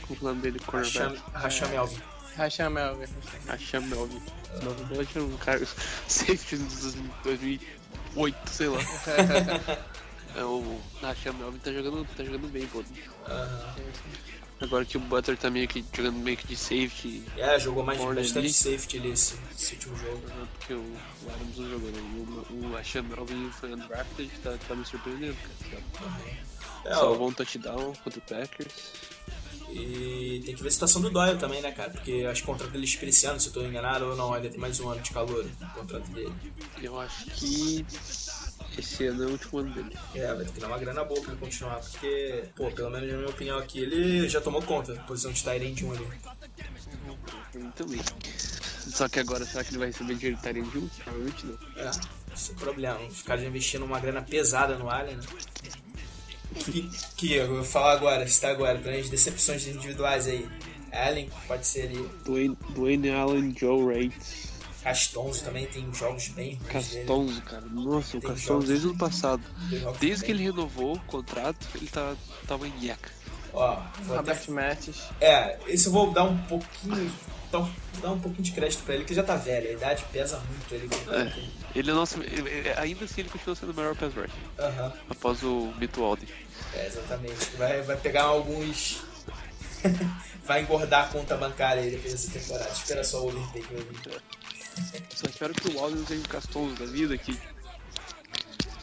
Como 0.07 0.19
é 0.19 0.21
o 0.21 0.23
nome 0.25 0.41
dele? 0.41 0.59
Cornerback. 0.59 1.21
Rasham 1.33 1.69
Melvin. 1.69 2.12
Racham 2.37 2.69
Melvin. 2.71 3.05
Acham 3.47 3.81
Melvin. 3.83 4.21
Melvin 4.89 5.19
é 5.19 5.21
um 5.21 5.37
cara. 5.37 5.65
Safety 6.07 6.57
dos 6.57 6.95
2008, 7.23 8.37
sei 8.49 8.67
lá. 8.67 8.79
é, 10.35 10.43
o 10.43 10.79
Acham 11.01 11.33
Melvin 11.33 11.59
tá 11.59 11.71
jogando, 11.71 12.07
tá 12.15 12.23
jogando 12.23 12.47
bem, 12.51 12.65
pô. 12.67 12.83
Aham. 13.27 13.75
Agora 14.61 14.85
que 14.85 14.95
o 14.95 14.99
Butler 14.99 15.35
tá 15.37 15.49
meio 15.49 15.67
que 15.67 15.83
jogando 15.93 16.15
meio 16.19 16.37
que 16.37 16.47
de 16.47 16.55
safety, 16.55 17.21
É, 17.35 17.59
jogou 17.59 17.83
mais 17.83 17.99
bastante 17.99 18.37
ali. 18.37 18.53
safety 18.53 18.97
ali 18.97 19.11
esse, 19.11 19.35
esse 19.53 19.73
último 19.73 19.97
jogo. 19.97 20.21
porque 20.57 20.73
o, 20.73 20.77
o 20.77 21.29
Adams 21.29 21.57
não 21.57 21.69
jogou, 21.69 21.89
né? 21.91 21.99
E 21.99 22.53
o, 22.53 22.65
o 22.65 23.03
Melvin 23.03 23.51
foi 23.51 23.73
undrafted, 23.73 24.31
tá, 24.41 24.55
tá 24.65 24.75
me 24.75 24.85
surpreendendo, 24.85 25.35
cara. 25.69 25.83
É, 26.85 26.95
ó, 26.95 26.99
Salvou 26.99 27.27
um 27.27 27.33
touchdown 27.33 27.93
contra 28.03 28.19
o 28.19 28.21
Packers. 28.21 28.73
E 29.73 30.41
tem 30.45 30.55
que 30.55 30.61
ver 30.61 30.69
a 30.69 30.71
situação 30.71 31.01
do 31.01 31.09
Doyle 31.09 31.37
também, 31.37 31.61
né, 31.61 31.71
cara? 31.71 31.89
Porque 31.89 32.25
acho 32.29 32.43
que 32.43 32.49
o 32.49 32.51
contrato 32.51 32.71
dele 32.71 32.85
expira 32.85 33.09
esse 33.09 33.25
ano, 33.25 33.39
se 33.39 33.47
eu 33.47 33.53
tô 33.53 33.61
enganado, 33.63 34.05
ou 34.05 34.15
não, 34.15 34.33
ainda 34.33 34.49
tem 34.49 34.59
mais 34.59 34.79
um 34.79 34.89
ano 34.89 35.01
de 35.01 35.11
calor 35.11 35.45
o 35.45 35.65
contrato 35.73 36.09
dele. 36.11 36.33
Eu 36.81 36.99
acho 36.99 37.25
que 37.31 37.85
esse 38.77 39.05
ano 39.05 39.23
é 39.23 39.27
o 39.27 39.31
último 39.31 39.59
ano 39.59 39.73
dele. 39.73 39.97
É, 40.15 40.33
vai 40.33 40.45
ter 40.45 40.51
que 40.51 40.59
dar 40.59 40.67
uma 40.67 40.77
grana 40.77 41.03
boa 41.03 41.21
pra 41.21 41.31
ele 41.31 41.39
continuar, 41.39 41.79
porque, 41.79 42.43
pô, 42.55 42.71
pelo 42.71 42.89
menos 42.89 43.09
na 43.09 43.17
minha 43.17 43.29
opinião 43.29 43.57
aqui, 43.57 43.79
ele 43.79 44.27
já 44.29 44.41
tomou 44.41 44.61
conta 44.61 44.93
da 44.93 45.01
posição 45.03 45.31
de 45.31 45.43
Tyrant 45.43 45.81
1 45.81 45.91
ali. 45.91 46.07
Mim 47.55 47.71
também. 47.75 48.01
Só 48.79 49.07
que 49.07 49.19
agora, 49.19 49.45
será 49.45 49.63
que 49.63 49.71
ele 49.71 49.77
vai 49.77 49.87
receber 49.87 50.15
dinheiro 50.15 50.37
de 50.37 50.43
Tyrande 50.43 50.77
1? 50.77 50.87
Provavelmente 50.87 51.45
não. 51.45 51.57
É, 51.77 51.91
esse 52.33 52.51
é 52.51 52.53
o 52.53 52.57
problema. 52.57 52.99
Já 53.27 53.37
investindo 53.37 53.85
uma 53.85 53.99
grana 53.99 54.21
pesada 54.21 54.77
no 54.77 54.89
Allen, 54.89 55.17
né? 55.17 55.23
Que, 56.53 56.89
que 57.17 57.33
eu 57.33 57.47
vou 57.47 57.63
falar 57.63 57.93
agora, 57.93 58.27
citar 58.27 58.51
agora, 58.51 58.79
as 58.99 59.09
decepções 59.09 59.67
individuais 59.67 60.27
aí. 60.27 60.47
Allen, 60.91 61.29
pode 61.47 61.65
ser 61.65 61.83
ali. 61.87 62.07
Dwayne, 62.23 62.57
Dwayne 62.69 63.09
Allen, 63.09 63.55
Joe 63.57 63.93
Rates. 63.93 64.43
Castonzo 64.83 65.43
também 65.45 65.65
tem 65.65 65.91
jogos 65.93 66.27
bem 66.29 66.55
ruins. 66.55 66.67
Castonzo, 66.67 67.41
cara. 67.41 67.65
Nossa, 67.71 68.17
o 68.17 68.19
Tem 68.19 68.29
Castonzo 68.29 68.45
jogos- 68.47 68.67
desde 68.67 68.87
o 68.87 68.89
ano 68.89 68.99
passado. 68.99 69.43
Desde 69.99 70.25
que 70.25 70.31
ele 70.31 70.43
renovou 70.43 70.95
o 70.95 70.99
contrato, 71.01 71.65
ele 71.75 71.87
tá, 71.87 72.15
tava 72.47 72.67
em. 72.67 72.73
Ó, 73.53 73.73
até 73.73 74.03
Robert. 74.07 74.35
É, 75.21 75.57
esse 75.67 75.87
eu 75.87 75.91
vou 75.91 76.11
dar 76.11 76.23
um 76.23 76.37
pouquinho. 76.45 77.11
Então, 77.47 77.69
dar 78.01 78.11
um 78.11 78.19
pouquinho 78.19 78.43
de 78.43 78.51
crédito 78.51 78.81
pra 78.83 78.95
ele, 78.95 79.05
que 79.05 79.13
já 79.13 79.21
tá 79.21 79.35
velho, 79.35 79.69
a 79.69 79.73
idade 79.73 80.03
pesa 80.11 80.39
muito 80.39 80.73
ele. 80.73 80.89
É. 81.11 81.77
Ele 81.77 81.91
é 81.91 81.93
nosso. 81.93 82.19
ele- 82.21 82.73
ainda 82.77 83.05
assim 83.05 83.21
ele 83.21 83.29
continua 83.29 83.55
sendo 83.55 83.71
o 83.71 83.75
melhor 83.75 83.95
pass 83.95 84.11
rush. 84.15 84.31
Após 85.09 85.43
o 85.43 85.71
Mito 85.77 86.03
Alden. 86.03 86.27
é, 86.73 86.87
exatamente. 86.87 87.51
Vai, 87.57 87.81
vai 87.83 87.95
pegar 87.97 88.23
alguns. 88.23 89.01
vai 90.45 90.61
engordar 90.61 91.05
a 91.05 91.07
conta 91.09 91.37
bancária 91.37 91.83
aí 91.83 91.91
depois 91.91 92.11
dessa 92.13 92.31
temporada. 92.31 92.71
Espera 92.71 93.03
só 93.03 93.23
o 93.23 93.31
que 93.31 93.61
vai 93.73 93.83
vir. 93.83 94.21
Só 95.13 95.27
espero 95.27 95.53
que 95.53 95.69
o 95.75 95.79
Alden 95.79 95.99
não 95.99 96.07
seja 96.07 96.21
um 96.21 96.23
Castonzo 96.23 96.75
da 96.75 96.85
vida 96.85 97.15
que. 97.19 97.39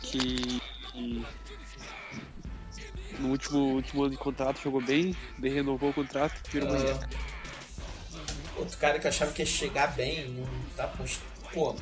Que. 0.03 0.61
que 0.93 1.27
no 3.21 3.29
último, 3.29 3.59
último 3.75 4.03
ano 4.03 4.11
de 4.11 4.17
contrato 4.17 4.61
jogou 4.63 4.81
bem, 4.81 5.15
renovou 5.41 5.91
o 5.91 5.95
contrato, 5.95 6.41
virou 6.51 6.69
uma 6.69 6.79
nhaca. 6.79 7.09
Outro 8.57 8.79
cara 8.79 8.99
que 8.99 9.07
eu 9.07 9.09
achava 9.09 9.33
que 9.33 9.43
ia 9.43 9.47
chegar 9.47 9.89
bem, 9.95 10.29
não 10.31 10.47
tá. 10.77 10.93
Pô, 11.53 11.75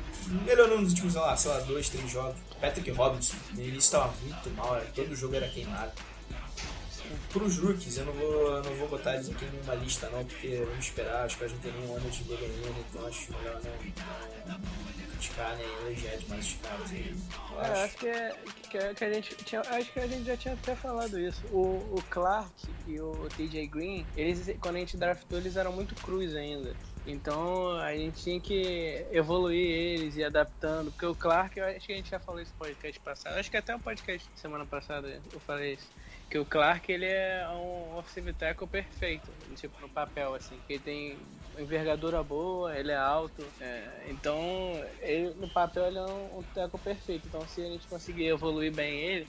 melhorou 0.45 0.79
nos 0.81 0.91
últimos, 0.91 1.15
lá, 1.15 1.35
sei 1.35 1.51
lá, 1.51 1.59
dois, 1.59 1.89
três 1.89 2.09
jogos. 2.09 2.39
Patrick 2.59 2.89
Robinson, 2.91 3.37
no 3.53 3.63
início 3.63 3.91
tava 3.91 4.13
muito 4.21 4.49
mal, 4.51 4.81
todo 4.93 5.15
jogo 5.15 5.35
era 5.35 5.47
queimado. 5.47 5.91
Pros 7.31 7.57
rookies, 7.57 7.97
eu 7.97 8.05
não 8.05 8.13
vou, 8.13 8.47
eu 8.55 8.63
não 8.63 8.75
vou 8.75 8.87
botar 8.87 9.15
eles 9.15 9.29
aqui 9.29 9.45
numa 9.45 9.75
lista 9.75 10.09
não, 10.09 10.23
porque 10.25 10.63
vamos 10.67 10.85
esperar, 10.85 11.25
acho 11.25 11.37
que 11.37 11.43
a 11.43 11.47
gente 11.47 11.59
tem 11.61 11.71
nenhum 11.71 11.95
ano 11.95 12.09
de 12.09 12.23
liga 12.23 12.45
então 12.45 13.07
acho 13.07 13.31
melhor 13.33 13.59
não, 13.63 14.53
não 14.53 14.59
criticar 15.19 15.55
nem 15.57 15.65
elogiar 15.67 16.17
demais 16.17 16.45
os 16.45 16.53
caras 16.55 16.91
aí. 16.91 17.15
Eu 17.51 17.59
É, 17.61 17.65
acho. 17.71 17.81
acho 17.83 17.97
que, 17.97 18.07
é- 18.07 18.35
que, 18.69 18.93
que 18.95 19.03
a 19.03 19.13
gente 19.13 19.35
tinha, 19.35 19.61
acho 19.61 19.91
que 19.91 19.99
a 19.99 20.07
gente 20.07 20.23
já 20.25 20.37
tinha 20.37 20.53
até 20.53 20.75
falado 20.75 21.19
isso. 21.19 21.41
O, 21.51 21.97
o 21.97 22.03
Clark 22.09 22.51
e 22.87 22.99
o 22.99 23.27
TJ 23.35 23.67
Green, 23.67 24.05
eles 24.15 24.55
quando 24.61 24.77
a 24.77 24.79
gente 24.79 24.95
draftou, 24.97 25.37
eles 25.39 25.55
eram 25.55 25.71
muito 25.73 25.93
cruz 25.95 26.35
ainda. 26.35 26.73
Então 27.05 27.71
a 27.79 27.93
gente 27.95 28.21
tinha 28.23 28.39
que 28.39 29.05
evoluir 29.11 29.59
eles 29.69 30.15
e 30.15 30.23
adaptando. 30.23 30.91
Porque 30.91 31.05
o 31.05 31.15
Clark, 31.15 31.57
eu 31.59 31.65
acho 31.65 31.85
que 31.85 31.93
a 31.93 31.95
gente 31.95 32.09
já 32.09 32.19
falou 32.19 32.41
isso 32.41 32.51
no 32.53 32.57
podcast 32.59 32.99
passado. 32.99 33.37
Acho 33.37 33.49
que 33.51 33.57
até 33.57 33.75
o 33.75 33.79
podcast 33.79 34.27
semana 34.35 34.65
passada 34.65 35.19
eu 35.33 35.39
falei 35.39 35.73
isso. 35.73 35.87
Que 36.29 36.37
o 36.37 36.45
Clark 36.45 36.91
ele 36.91 37.05
é 37.07 37.47
um 37.49 37.97
offensive 37.97 38.31
tackle 38.33 38.67
perfeito, 38.67 39.27
tipo 39.55 39.81
no 39.81 39.89
papel 39.89 40.35
assim, 40.35 40.55
que 40.67 40.73
ele 40.73 40.83
tem 40.83 41.17
envergadura 41.59 42.23
boa, 42.23 42.77
ele 42.77 42.91
é 42.91 42.97
alto, 42.97 43.45
é, 43.59 43.83
então 44.09 44.39
ele, 45.01 45.33
no 45.35 45.49
papel 45.49 45.87
ele 45.87 45.97
é 45.97 46.05
um, 46.05 46.39
um 46.39 46.43
tackle 46.53 46.79
perfeito. 46.79 47.27
Então 47.27 47.45
se 47.47 47.61
a 47.61 47.65
gente 47.65 47.87
conseguir 47.87 48.27
evoluir 48.27 48.71
bem 48.71 48.99
ele, 48.99 49.27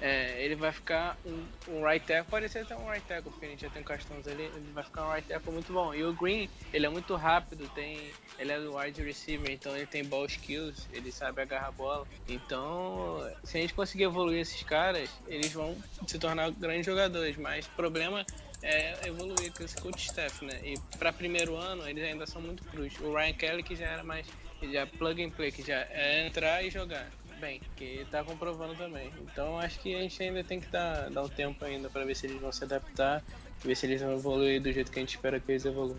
é, 0.00 0.42
ele 0.42 0.54
vai 0.54 0.72
ficar 0.72 1.18
um, 1.26 1.44
um 1.68 1.84
right 1.84 2.04
tackle, 2.06 2.30
pode 2.30 2.48
ser 2.48 2.60
até 2.60 2.74
um 2.74 2.88
right 2.88 3.06
tackle, 3.06 3.30
porque 3.30 3.46
a 3.46 3.48
gente 3.50 3.62
já 3.62 3.70
tem 3.70 3.82
o 3.82 3.84
Castons 3.84 4.26
ali, 4.26 4.44
ele 4.44 4.72
vai 4.72 4.82
ficar 4.82 5.06
um 5.06 5.12
right 5.12 5.28
tackle 5.28 5.52
muito 5.52 5.72
bom. 5.72 5.94
E 5.94 6.02
o 6.02 6.12
Green, 6.14 6.48
ele 6.72 6.86
é 6.86 6.88
muito 6.88 7.14
rápido, 7.16 7.68
tem, 7.74 8.10
ele 8.38 8.50
é 8.50 8.58
do 8.58 8.76
wide 8.76 9.02
receiver, 9.02 9.50
então 9.50 9.76
ele 9.76 9.86
tem 9.86 10.04
ball 10.04 10.24
skills, 10.24 10.88
ele 10.92 11.12
sabe 11.12 11.42
agarrar 11.42 11.68
a 11.68 11.72
bola. 11.72 12.06
Então, 12.26 13.30
se 13.44 13.58
a 13.58 13.60
gente 13.60 13.74
conseguir 13.74 14.04
evoluir 14.04 14.40
esses 14.40 14.62
caras, 14.62 15.10
eles 15.26 15.52
vão 15.52 15.76
se 16.06 16.18
tornar 16.18 16.50
grandes 16.52 16.86
jogadores, 16.86 17.36
mas 17.36 17.66
o 17.66 17.70
problema 17.70 18.24
é 18.62 19.08
evoluir 19.08 19.52
com 19.52 19.64
esse 19.64 19.76
coach 19.76 20.06
staff, 20.06 20.44
né? 20.44 20.60
E 20.62 20.74
para 20.98 21.12
primeiro 21.12 21.56
ano, 21.56 21.88
eles 21.88 22.04
ainda 22.04 22.26
são 22.26 22.40
muito 22.40 22.64
cruz. 22.64 22.94
O 23.00 23.14
Ryan 23.14 23.32
Kelly, 23.32 23.62
que 23.62 23.74
já 23.74 23.86
era 23.86 24.04
mais, 24.04 24.26
já 24.70 24.86
plug 24.86 25.22
and 25.22 25.30
play, 25.30 25.50
que 25.50 25.62
já 25.62 25.86
é 25.90 26.26
entrar 26.26 26.62
e 26.64 26.70
jogar 26.70 27.10
bem, 27.40 27.60
que 27.74 28.06
tá 28.10 28.22
comprovando 28.22 28.74
também. 28.74 29.10
Então 29.22 29.58
acho 29.58 29.80
que 29.80 29.94
a 29.94 30.00
gente 30.00 30.22
ainda 30.22 30.44
tem 30.44 30.60
que 30.60 30.68
dar, 30.68 31.10
dar 31.10 31.22
um 31.22 31.28
tempo 31.28 31.64
ainda 31.64 31.88
para 31.88 32.04
ver 32.04 32.14
se 32.14 32.26
eles 32.26 32.40
vão 32.40 32.52
se 32.52 32.62
adaptar, 32.64 33.24
ver 33.64 33.74
se 33.74 33.86
eles 33.86 34.00
vão 34.02 34.12
evoluir 34.12 34.60
do 34.60 34.70
jeito 34.70 34.92
que 34.92 34.98
a 34.98 35.02
gente 35.02 35.16
espera 35.16 35.40
que 35.40 35.50
eles 35.50 35.64
evoluam. 35.64 35.98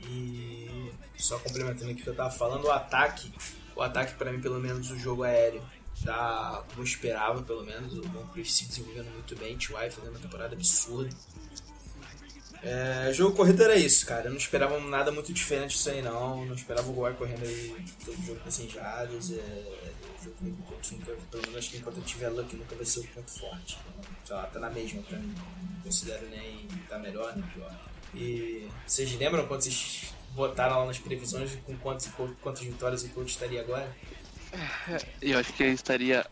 E 0.00 0.90
só 1.18 1.38
complementando 1.38 1.90
aqui 1.90 2.00
o 2.00 2.04
que 2.04 2.10
eu 2.10 2.16
tava 2.16 2.30
falando, 2.30 2.64
o 2.64 2.70
ataque, 2.70 3.30
o 3.76 3.82
ataque 3.82 4.14
pra 4.14 4.32
mim, 4.32 4.40
pelo 4.40 4.58
menos 4.58 4.90
o 4.90 4.98
jogo 4.98 5.24
aéreo, 5.24 5.62
tá 6.04 6.64
como 6.68 6.84
esperava, 6.84 7.42
pelo 7.42 7.64
menos. 7.64 7.92
O 7.94 8.08
Moncrief 8.08 8.50
se 8.50 8.66
desenvolvendo 8.66 9.10
muito 9.12 9.36
bem, 9.36 9.56
T.Y. 9.56 9.90
fazendo 9.90 10.10
uma 10.10 10.18
temporada 10.18 10.54
absurda. 10.54 11.10
É, 12.62 13.12
jogo 13.12 13.36
corrido 13.36 13.62
era 13.62 13.76
isso, 13.76 14.04
cara. 14.04 14.26
Eu 14.26 14.30
não 14.30 14.38
esperava 14.38 14.78
nada 14.80 15.12
muito 15.12 15.32
diferente 15.32 15.70
disso 15.70 15.90
aí, 15.90 16.02
não. 16.02 16.44
Não 16.44 16.54
esperava 16.54 16.88
o 16.88 16.92
Goar 16.92 17.14
correndo 17.14 17.44
aí 17.44 17.74
todo 18.04 18.20
jogo 18.26 18.40
com 18.40 18.50
100 18.50 18.68
jardas. 18.70 19.30
É, 19.30 19.92
jogo 20.22 20.36
corrido 20.36 20.58
nunca, 20.92 21.16
pelo 21.30 21.42
menos 21.42 21.56
acho 21.56 21.70
que 21.70 21.76
enquanto 21.78 21.96
eu 21.98 22.02
tiver 22.02 22.28
luck, 22.30 22.56
nunca 22.56 22.74
vai 22.74 22.84
ser 22.84 23.00
o 23.00 23.08
ponto 23.08 23.30
forte. 23.30 23.78
Sei 24.24 24.34
lá, 24.34 24.46
tá 24.46 24.58
na 24.58 24.70
mesma 24.70 25.02
pra 25.02 25.18
mim. 25.18 25.34
Não 25.74 25.82
considero 25.82 26.28
nem 26.28 26.66
tá 26.88 26.98
melhor 26.98 27.34
nem 27.36 27.44
pior. 27.46 27.72
E 28.14 28.68
vocês 28.86 29.12
lembram 29.16 29.46
quando 29.46 29.62
vocês 29.62 30.12
botaram 30.34 30.78
lá 30.80 30.86
nas 30.86 30.98
previsões 30.98 31.56
com 31.64 31.76
quantas 31.76 32.64
vitórias 32.64 33.02
o 33.04 33.08
coach 33.10 33.30
estaria 33.30 33.60
agora? 33.60 33.94
Eu 35.20 35.38
acho 35.38 35.52
que 35.52 35.62
ele 35.62 35.74
estaria 35.74 36.26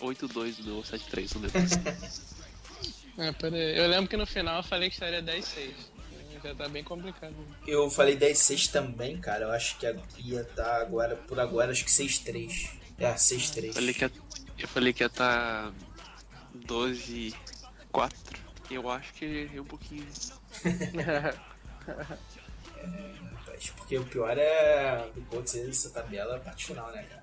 8-2 0.00 0.58
no 0.64 0.82
7-3, 0.82 1.34
não 1.34 1.42
lembro. 1.42 1.60
É, 3.18 3.32
peraí. 3.32 3.76
Eu 3.76 3.88
lembro 3.88 4.08
que 4.08 4.16
no 4.16 4.26
final 4.26 4.58
eu 4.58 4.62
falei 4.62 4.88
que 4.88 4.94
estaria 4.94 5.22
10-6. 5.22 5.72
Já 6.42 6.54
tá 6.54 6.68
bem 6.68 6.82
complicado. 6.82 7.34
Eu 7.66 7.90
falei 7.90 8.16
10-6 8.16 8.70
também, 8.70 9.20
cara. 9.20 9.44
Eu 9.44 9.52
acho 9.52 9.76
que 9.76 9.86
ia 10.18 10.40
estar 10.40 10.80
agora, 10.80 11.16
por 11.16 11.38
agora, 11.38 11.70
acho 11.70 11.84
que 11.84 11.90
6-3. 11.90 12.70
É, 12.98 13.12
6-3. 13.12 13.74
Falei 13.74 13.94
que 13.94 14.04
eu 14.04 14.68
falei 14.68 14.92
que 14.92 15.02
ia 15.02 15.08
estar 15.08 15.72
12-4. 16.66 17.34
Eu 18.70 18.88
acho 18.88 19.12
que 19.14 19.24
errei 19.24 19.60
um 19.60 19.64
pouquinho. 19.64 20.06
Mas 23.60 23.70
Porque 23.72 23.98
o 23.98 24.04
pior 24.04 24.36
é 24.38 25.06
do 25.14 25.20
Colts 25.26 25.54
essa 25.54 25.90
tabela 25.90 26.38
parte 26.38 26.66
final, 26.66 26.90
né, 26.92 27.04
cara? 27.04 27.22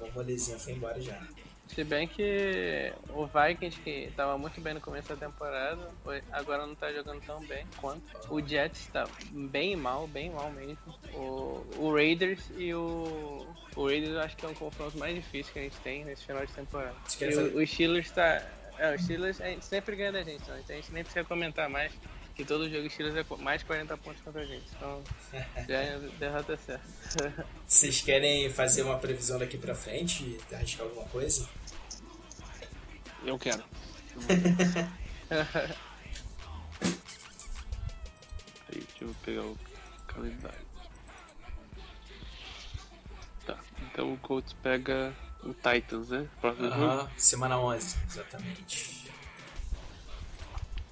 O 0.00 0.12
molezinho 0.14 0.58
foi 0.60 0.74
embora 0.74 1.00
já. 1.00 1.20
Se 1.66 1.82
bem 1.82 2.06
que 2.06 2.92
o 3.08 3.26
Vikings, 3.26 3.80
que 3.80 4.12
tava 4.14 4.38
muito 4.38 4.60
bem 4.60 4.74
no 4.74 4.80
começo 4.80 5.08
da 5.08 5.16
temporada, 5.16 5.90
agora 6.30 6.66
não 6.66 6.74
tá 6.74 6.92
jogando 6.92 7.20
tão 7.22 7.44
bem 7.46 7.66
quanto. 7.78 8.04
O 8.30 8.40
Jets 8.40 8.86
tá 8.92 9.08
bem 9.32 9.74
mal, 9.74 10.06
bem 10.06 10.30
mal 10.30 10.52
mesmo. 10.52 10.78
O, 11.14 11.66
o 11.78 11.92
Raiders 11.92 12.48
e 12.56 12.72
o. 12.72 13.44
O 13.74 13.86
Raiders 13.86 14.12
eu 14.12 14.20
acho 14.20 14.36
que 14.36 14.46
é 14.46 14.48
um 14.48 14.54
confronto 14.54 14.96
mais 14.98 15.16
difícil 15.16 15.52
que 15.52 15.58
a 15.58 15.62
gente 15.62 15.76
tem 15.78 16.04
nesse 16.04 16.24
final 16.24 16.46
de 16.46 16.52
temporada. 16.52 16.94
E 17.20 17.34
o, 17.34 17.60
o 17.60 17.66
Steelers 17.66 18.10
tá. 18.12 18.46
É, 18.78 18.94
o 18.94 18.98
Steelers 18.98 19.40
a 19.40 19.46
gente 19.46 19.64
sempre 19.64 19.96
ganha 19.96 20.12
da 20.12 20.22
gente, 20.22 20.42
então 20.42 20.54
a 20.54 20.58
gente 20.60 20.92
nem 20.92 21.02
precisa 21.02 21.24
comentar 21.24 21.68
mais. 21.68 21.92
Que 22.34 22.44
todo 22.44 22.68
jogo 22.68 22.90
Steelers 22.90 23.16
é 23.16 23.24
mais 23.42 23.62
40 23.62 23.96
pontos 23.98 24.20
contra 24.22 24.42
a 24.42 24.44
gente. 24.44 24.66
Então 24.76 25.02
já 25.68 25.76
é 25.76 25.98
derrota 26.18 26.56
certa. 26.56 27.46
Vocês 27.66 28.00
querem 28.00 28.50
fazer 28.50 28.82
uma 28.82 28.98
previsão 28.98 29.38
daqui 29.38 29.56
pra 29.56 29.74
frente? 29.74 30.38
Arriscar 30.52 30.86
alguma 30.86 31.06
coisa? 31.06 31.48
Eu 33.24 33.38
quero. 33.38 33.62
Aí, 38.68 38.80
deixa 38.80 39.04
eu 39.04 39.14
pegar 39.24 39.42
o 39.42 39.58
calendário. 40.06 40.64
Tá, 43.46 43.58
então 43.82 44.12
o 44.12 44.18
Colts 44.18 44.52
pega 44.54 45.14
o 45.42 45.54
Titans, 45.54 46.08
né? 46.08 46.28
Próximo 46.40 46.68
jogo. 46.68 46.82
Aham, 46.82 47.10
semana 47.16 47.58
11, 47.58 47.96
exatamente. 48.08 49.03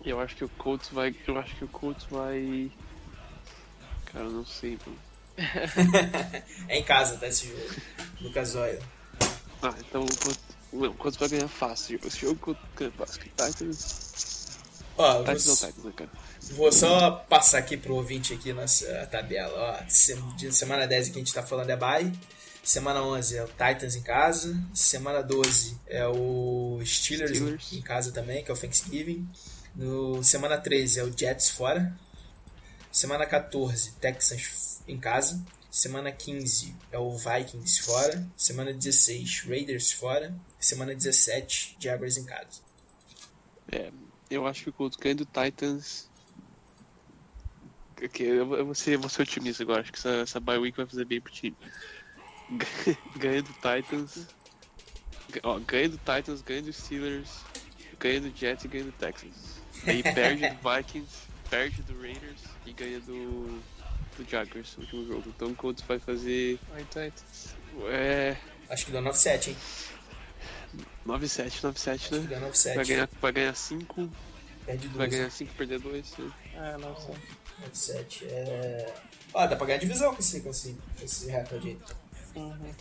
Eu 0.05 0.21
acho 0.21 0.37
que 0.37 0.45
o 0.45 0.49
Colts 0.51 0.89
vai. 0.91 1.15
Eu 1.27 1.39
acho 1.39 1.57
que 1.57 1.65
o 1.65 1.69
Colts 1.69 2.07
vai. 2.11 2.71
Cara, 4.07 4.25
eu 4.25 4.31
não 4.31 4.45
sei, 4.45 4.79
mano. 4.87 4.99
É 6.69 6.79
em 6.79 6.85
casa, 6.85 7.17
tá, 7.17 7.27
esse 7.27 7.49
jogo. 7.49 7.83
Lucas 8.21 8.55
Oil. 8.55 8.79
Ah, 9.63 9.75
então 9.79 10.03
o 10.73 10.97
Colts, 10.97 11.17
o 11.17 11.21
vai 11.21 11.29
ganhar 11.29 11.49
fácil. 11.49 12.01
Esse 12.05 12.21
jogo 12.21 12.57
ganha 12.77 12.91
fácil. 12.93 13.23
Titans. 13.23 14.59
Ó, 14.97 15.21
Titans 15.21 15.45
vou, 15.45 15.55
não 15.55 15.57
Titans, 15.57 15.85
né, 15.85 15.93
cara? 15.97 16.11
vou 16.53 16.73
só 16.73 17.11
passar 17.11 17.59
aqui 17.59 17.77
pro 17.77 17.95
ouvinte 17.95 18.35
aqui 18.35 18.53
nossa 18.53 19.07
tabela. 19.11 19.81
Ó, 19.81 19.85
de 20.37 20.53
semana 20.53 20.87
10 20.87 21.09
que 21.09 21.17
a 21.17 21.19
gente 21.19 21.33
tá 21.33 21.43
falando 21.43 21.71
é 21.71 21.77
bye. 21.77 22.13
Semana 22.63 23.03
11 23.03 23.39
é 23.39 23.45
o 23.45 23.49
Titans 23.49 23.97
em 23.97 24.03
casa. 24.03 24.57
Semana 24.73 25.23
12 25.23 25.77
é 25.87 26.07
o 26.07 26.81
Steelers, 26.85 27.37
Steelers. 27.37 27.73
Em 27.73 27.83
casa 27.83 28.13
também, 28.13 28.45
que 28.45 28.51
é 28.51 28.55
o 28.55 28.57
Thanksgiving. 28.57 29.29
No 29.75 30.23
semana 30.23 30.59
13 30.59 31.01
é 31.01 31.05
o 31.05 31.17
Jets 31.17 31.51
fora. 31.51 31.97
Semana 32.91 33.27
14, 33.27 33.93
Texans 33.93 34.81
em 34.87 34.99
casa. 34.99 35.43
Semana 35.71 36.13
15 36.13 36.75
é 36.91 36.99
o 36.99 37.17
Vikings 37.17 37.83
fora. 37.83 38.27
Semana 38.37 38.73
16, 38.73 39.45
Raiders 39.47 39.93
fora. 39.93 40.35
Semana 40.61 40.95
17, 40.95 41.77
Jaguars 41.81 42.19
em 42.19 42.27
casa. 42.27 42.61
É, 43.71 43.91
eu 44.31 44.47
acho 44.47 44.71
que 44.71 44.83
o 44.83 44.91
ganha 45.01 45.15
do 45.15 45.25
Titans. 45.25 46.11
Ok, 48.05 48.27
eu, 48.27 48.55
eu 48.57 48.67
vou 48.67 48.75
ser, 48.75 48.95
eu 48.95 49.01
vou 49.01 49.09
ser 49.09 49.23
otimista 49.23 49.63
agora. 49.63 49.81
Acho 49.81 49.93
que 49.93 49.99
essa, 49.99 50.11
essa 50.17 50.41
bye 50.41 50.59
week 50.59 50.77
vai 50.77 50.87
fazer 50.87 51.07
bem 51.07 51.21
pro 51.21 51.33
time. 51.33 51.57
Ga- 52.51 52.97
Ganha 53.17 53.43
do 53.43 53.53
Titans. 53.55 54.27
Ganha 55.67 55.89
do 55.89 55.97
Titans, 55.97 56.43
ganha 56.43 56.61
do 56.61 56.71
Steelers, 56.73 57.31
ganha 57.99 58.21
do 58.21 58.37
Jets 58.37 58.67
e 58.67 58.69
ganha 58.69 58.85
do 58.85 58.93
Texans. 58.93 59.52
Aí 59.87 60.03
perde 60.03 60.49
do 60.49 60.71
Vikings, 60.71 61.13
perde 61.51 61.83
do 61.83 62.01
Raiders 62.01 62.41
e 62.67 62.73
ganha 62.73 63.01
do, 63.01 63.61
do 64.17 64.29
Jaguars 64.29 64.77
no 64.77 64.85
último 64.85 65.07
jogo. 65.07 65.25
Então 65.35 65.49
o 65.49 65.55
Colts 65.55 65.83
vai 65.87 65.99
fazer. 65.99 66.59
8, 66.75 66.99
8. 66.99 67.25
É. 67.91 68.37
Acho 68.69 68.87
que 68.87 68.93
deu 68.93 69.03
9-7, 69.03 69.49
hein? 69.49 69.57
9-7, 71.07 71.51
9-7, 71.61 71.91
Acho 71.95 72.09
que 72.09 72.15
né? 72.19 72.27
deu 72.29 72.41
Vai 72.41 72.51
9-7. 72.51 72.87
ganhar, 72.89 73.09
vai 73.21 73.33
ganhar 73.33 73.55
5, 73.55 74.11
Perde 74.65 74.89
vai 74.89 75.07
12. 75.09 75.17
ganhar 75.17 75.31
5 75.31 75.55
perder 75.55 75.79
2. 75.81 76.15
Ah, 76.57 76.79
não 76.79 76.97
sei. 76.97 77.15
9-7. 77.97 78.25
É. 78.31 78.95
Ó, 79.35 79.47
dá 79.47 79.57
pra 79.57 79.67
ganhar 79.67 79.79
divisão 79.79 80.15
com 80.15 80.21
esse, 80.21 80.41
com 80.41 80.51
esse, 80.51 80.77
com 80.99 81.05
esse 81.05 81.31
recorde 81.31 81.69
aí. 81.69 81.79
Uhum. 82.37 82.73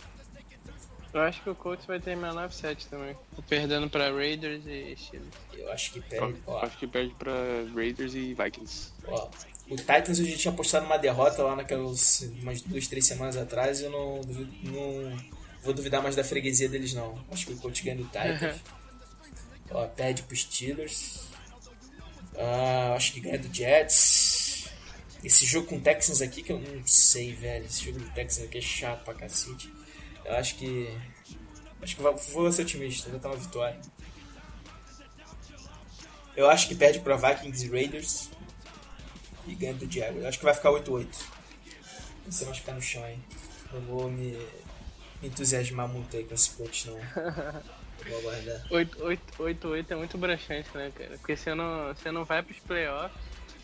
Eu 1.12 1.20
acho 1.20 1.42
que 1.42 1.50
o 1.50 1.54
Colts 1.54 1.84
vai 1.84 2.00
terminar 2.00 2.32
9-7 2.32 2.86
também. 2.88 3.14
Perdendo 3.48 3.88
pra 3.90 4.10
Raiders 4.10 4.62
e 4.66 4.96
Steelers. 4.96 5.34
Eu 5.52 5.70
acho 5.70 5.92
que 5.92 6.00
perde. 6.00 6.38
Ó, 6.46 6.58
Acho 6.64 6.78
que 6.78 6.86
perde 6.86 7.14
pra 7.18 7.32
Raiders 7.74 8.14
e 8.14 8.34
Vikings. 8.34 8.92
ó. 9.06 9.28
O 9.68 9.76
Titans 9.76 10.18
eu 10.18 10.26
já 10.26 10.36
tinha 10.36 10.52
apostado 10.52 10.84
numa 10.84 10.98
derrota 10.98 11.42
lá 11.42 11.54
naquelas 11.54 12.22
umas 12.40 12.60
duas, 12.62 12.88
três 12.88 13.06
semanas 13.06 13.36
atrás. 13.36 13.80
Eu 13.80 13.90
não, 13.90 14.20
não 14.64 15.16
vou 15.62 15.72
duvidar 15.72 16.02
mais 16.02 16.16
da 16.16 16.24
freguesia 16.24 16.68
deles, 16.68 16.94
não. 16.94 17.22
Acho 17.30 17.46
que 17.46 17.52
o 17.52 17.56
coach 17.56 17.82
ganha 17.84 17.96
do 17.96 18.04
Titans. 18.04 18.60
ó, 19.70 19.86
perde 19.86 20.22
pros 20.22 20.42
Steelers. 20.42 21.20
Ah, 22.36 22.94
acho 22.96 23.12
que 23.12 23.20
ganha 23.20 23.38
do 23.38 23.54
Jets. 23.54 24.68
Esse 25.22 25.44
jogo 25.46 25.68
com 25.68 25.76
o 25.76 25.80
Texans 25.80 26.20
aqui 26.20 26.42
que 26.42 26.50
eu 26.52 26.58
não 26.58 26.84
sei, 26.86 27.32
velho. 27.34 27.64
Esse 27.66 27.84
jogo 27.84 27.98
do 28.00 28.10
Texans 28.10 28.46
aqui 28.46 28.58
é 28.58 28.62
chato 28.62 29.04
pra 29.04 29.14
cacete. 29.14 29.72
Eu 30.24 30.36
acho 30.36 30.56
que. 30.56 30.96
Acho 31.82 31.96
que 31.96 32.02
vou 32.02 32.52
ser 32.52 32.62
otimista, 32.62 33.10
vou 33.10 33.18
dar 33.18 33.28
uma 33.30 33.36
vitória. 33.36 33.80
Eu 36.36 36.48
acho 36.48 36.68
que 36.68 36.74
perde 36.74 37.00
pra 37.00 37.16
Vikings 37.16 37.66
e 37.66 37.70
Raiders. 37.70 38.30
E 39.46 39.54
ganha 39.54 39.74
do 39.74 39.90
Jaguars. 39.90 40.22
Eu 40.22 40.28
acho 40.28 40.38
que 40.38 40.44
vai 40.44 40.54
ficar 40.54 40.70
8-8. 40.70 41.08
Você 42.26 42.44
vai 42.44 42.54
ficar 42.54 42.72
no 42.72 42.80
chão 42.80 43.02
aí. 43.02 43.18
Não 43.72 43.80
vou 43.80 44.08
me, 44.08 44.38
entusiasmar 45.22 45.88
muito 45.88 46.16
aí 46.16 46.24
com 46.24 46.34
esse 46.34 46.50
coach, 46.50 46.88
não. 46.88 46.98
Vou 48.08 48.18
aguardar. 48.18 48.66
8-8 48.68 49.86
é 49.90 49.94
muito 49.94 50.18
broxante, 50.18 50.68
né, 50.74 50.90
cara? 50.92 51.10
Porque 51.18 51.36
você 51.36 51.54
não, 51.54 51.94
você 51.94 52.10
não 52.10 52.24
vai 52.24 52.42
pros 52.42 52.58
playoffs 52.58 53.16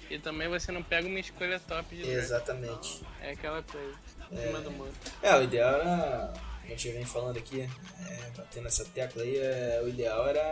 e 0.09 0.19
também 0.19 0.49
você 0.49 0.71
não 0.71 0.83
pega 0.83 1.09
uma 1.09 1.19
escolha 1.19 1.59
top 1.59 1.97
de. 1.97 2.09
Exatamente. 2.09 3.03
É 3.21 3.33
aquela 3.33 3.63
coisa. 3.65 3.95
Em 4.31 4.37
cima 4.37 4.61
do 4.61 4.71
muro. 4.71 4.93
É, 5.23 5.35
o 5.35 5.43
ideal 5.43 5.75
era. 5.75 6.33
A 6.69 6.73
gente 6.73 6.91
vem 6.91 7.05
falando 7.05 7.39
aqui, 7.39 7.63
é, 7.63 8.31
batendo 8.37 8.65
nessa 8.65 8.85
tecla 8.85 9.23
aí, 9.23 9.39
é, 9.39 9.81
o 9.83 9.89
ideal 9.89 10.29
era 10.29 10.43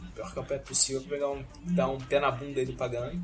a 0.00 0.12
pior 0.14 0.32
campanha 0.32 0.60
possível 0.60 1.02
pegar 1.02 1.28
um, 1.28 1.44
dar 1.62 1.88
um 1.88 1.98
pé 1.98 2.20
na 2.20 2.30
bunda 2.30 2.60
aí 2.60 2.66
do 2.66 2.74
Pagano 2.74 3.20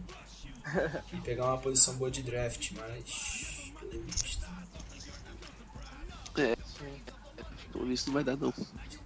e 1.12 1.20
pegar 1.20 1.44
uma 1.46 1.58
posição 1.58 1.96
boa 1.96 2.10
de 2.10 2.20
draft, 2.22 2.72
mas. 2.72 3.72
Pelo 3.78 4.02
visto. 4.02 4.46
Pelo 7.72 7.86
visto 7.86 8.06
não 8.08 8.14
vai 8.14 8.24
dar, 8.24 8.36
não. 8.36 8.52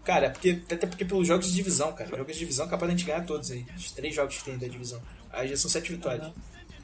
Cara, 0.02 0.26
é 0.26 0.30
porque, 0.30 0.62
até 0.72 0.86
porque 0.86 1.04
pelos 1.04 1.28
jogos 1.28 1.48
de 1.48 1.54
divisão, 1.54 1.92
cara. 1.92 2.08
Jogos 2.08 2.32
de 2.32 2.38
divisão 2.38 2.66
capaz 2.68 2.90
da 2.90 2.96
gente 2.96 3.06
ganhar 3.06 3.26
todos 3.26 3.50
aí. 3.50 3.66
Os 3.76 3.92
três 3.92 4.14
jogos 4.14 4.38
que 4.38 4.44
tem 4.44 4.56
da 4.56 4.66
divisão. 4.66 5.02
Aí 5.30 5.46
já 5.48 5.56
são 5.58 5.70
sete 5.70 5.92
vitórias. 5.92 6.32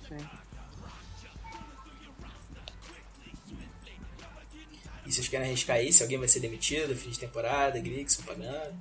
Sim. 0.07 0.19
E 5.13 5.15
vocês 5.15 5.29
querem 5.29 5.49
arriscar 5.49 5.77
aí 5.77 5.93
se 5.93 6.03
alguém 6.03 6.17
vai 6.19 6.27
ser 6.27 6.41
demitido, 6.41 6.97
fim 6.97 7.11
de 7.11 7.19
temporada, 7.19 7.79
Grigson 7.79 8.23
pagando. 8.23 8.75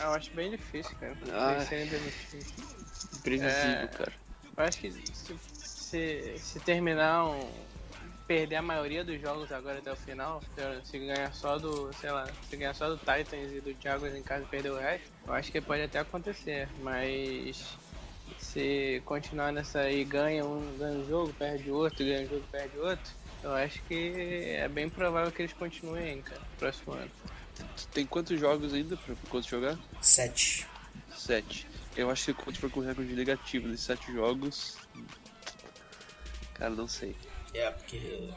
Ah, 0.00 0.04
eu 0.04 0.10
acho 0.12 0.30
bem 0.30 0.50
difícil, 0.50 0.96
cara. 0.98 1.14
Ah. 1.30 1.56
Tem 1.56 1.58
que 1.58 1.68
ser 1.68 1.88
demitido. 1.90 2.52
Imprevisível, 3.18 3.70
É. 3.82 3.86
cara. 3.88 4.12
Eu 4.56 4.64
acho 4.64 4.78
que 4.78 4.90
se, 4.90 5.36
se, 5.62 6.34
se 6.38 6.60
terminar 6.60 7.26
um. 7.26 7.50
perder 8.26 8.56
a 8.56 8.62
maioria 8.62 9.04
dos 9.04 9.20
jogos 9.20 9.52
agora 9.52 9.78
até 9.80 9.92
o 9.92 9.96
final, 9.96 10.40
se- 10.54 10.90
se 10.90 10.98
ganhar 10.98 11.34
só 11.34 11.58
do, 11.58 11.92
sei 12.00 12.10
lá, 12.10 12.26
se 12.48 12.56
ganhar 12.56 12.74
só 12.74 12.88
do 12.88 12.96
Titans 12.96 13.52
e 13.52 13.60
do 13.60 13.76
Jaguars 13.78 14.14
em 14.14 14.22
casa 14.22 14.44
e 14.44 14.46
perder 14.46 14.70
o 14.70 14.78
resto, 14.78 15.10
eu 15.26 15.34
acho 15.34 15.52
que 15.52 15.60
pode 15.60 15.82
até 15.82 15.98
acontecer, 15.98 16.66
mas 16.80 17.62
se 18.38 19.02
continuar 19.04 19.52
nessa 19.52 19.80
aí, 19.80 20.02
ganha 20.02 20.46
um, 20.46 20.78
ganha 20.78 20.98
um 20.98 21.06
jogo, 21.06 21.30
perde 21.34 21.70
outro, 21.70 21.98
ganha 22.06 22.24
um 22.24 22.28
jogo, 22.30 22.44
perde 22.50 22.78
outro, 22.78 23.12
eu 23.42 23.54
acho 23.54 23.82
que 23.84 24.54
é 24.56 24.68
bem 24.68 24.88
provável 24.88 25.30
que 25.32 25.42
eles 25.42 25.52
continuem, 25.52 26.22
cara, 26.22 26.40
próximo 26.58 26.94
ano. 26.94 27.10
Tem 27.92 28.06
quantos 28.06 28.38
jogos 28.38 28.72
ainda 28.72 28.96
pra 28.96 29.12
o 29.12 29.16
Colts 29.28 29.48
jogar? 29.48 29.78
Sete. 30.00 30.66
Sete. 31.16 31.66
Eu 31.96 32.10
acho 32.10 32.26
que 32.26 32.30
o 32.30 32.34
Colts 32.34 32.60
for 32.60 32.70
com 32.70 32.80
recorde 32.80 33.14
negativo 33.14 33.68
nesses 33.68 33.86
sete 33.86 34.12
jogos. 34.12 34.76
Cara, 36.54 36.70
não 36.70 36.88
sei. 36.88 37.14
É, 37.52 37.70
porque. 37.70 38.30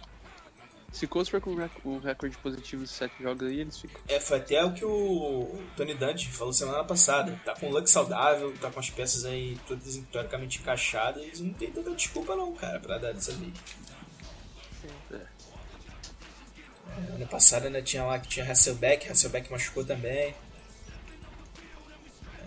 Se 0.92 1.06
o 1.06 1.10
Colts 1.10 1.30
for 1.30 1.42
com 1.42 1.52
um 1.52 2.00
recorde 2.00 2.38
positivo 2.38 2.82
nesses 2.82 2.96
sete 2.96 3.22
jogos 3.22 3.48
aí, 3.48 3.62
eles 3.62 3.80
ficam. 3.80 4.02
É, 4.08 4.20
foi 4.20 4.38
até 4.38 4.64
o 4.64 4.74
que 4.74 4.86
o 4.86 5.62
Tony 5.76 5.94
Dante 5.94 6.30
falou 6.30 6.54
semana 6.54 6.84
passada. 6.84 7.40
Tá 7.44 7.54
com 7.54 7.68
o 7.68 7.72
luck 7.72 7.90
saudável, 7.90 8.54
tá 8.60 8.70
com 8.72 8.80
as 8.80 8.90
peças 8.90 9.26
aí 9.26 9.58
todas 9.68 9.98
teoricamente 10.12 10.60
encaixadas. 10.60 11.40
Não 11.40 11.54
tem 11.54 11.72
tanta 11.72 11.92
desculpa 11.92 12.36
não, 12.36 12.54
cara, 12.54 12.80
pra 12.80 12.98
dar 12.98 13.14
dessa 13.14 13.34
vez. 13.34 13.54
Ano 17.16 17.28
passado 17.28 17.66
ainda 17.66 17.82
tinha 17.82 18.04
lá 18.04 18.20
que 18.20 18.28
tinha 18.28 18.50
Hasselbeck, 18.50 19.10
Hasselbeck 19.10 19.52
machucou 19.52 19.86
também. 19.86 20.36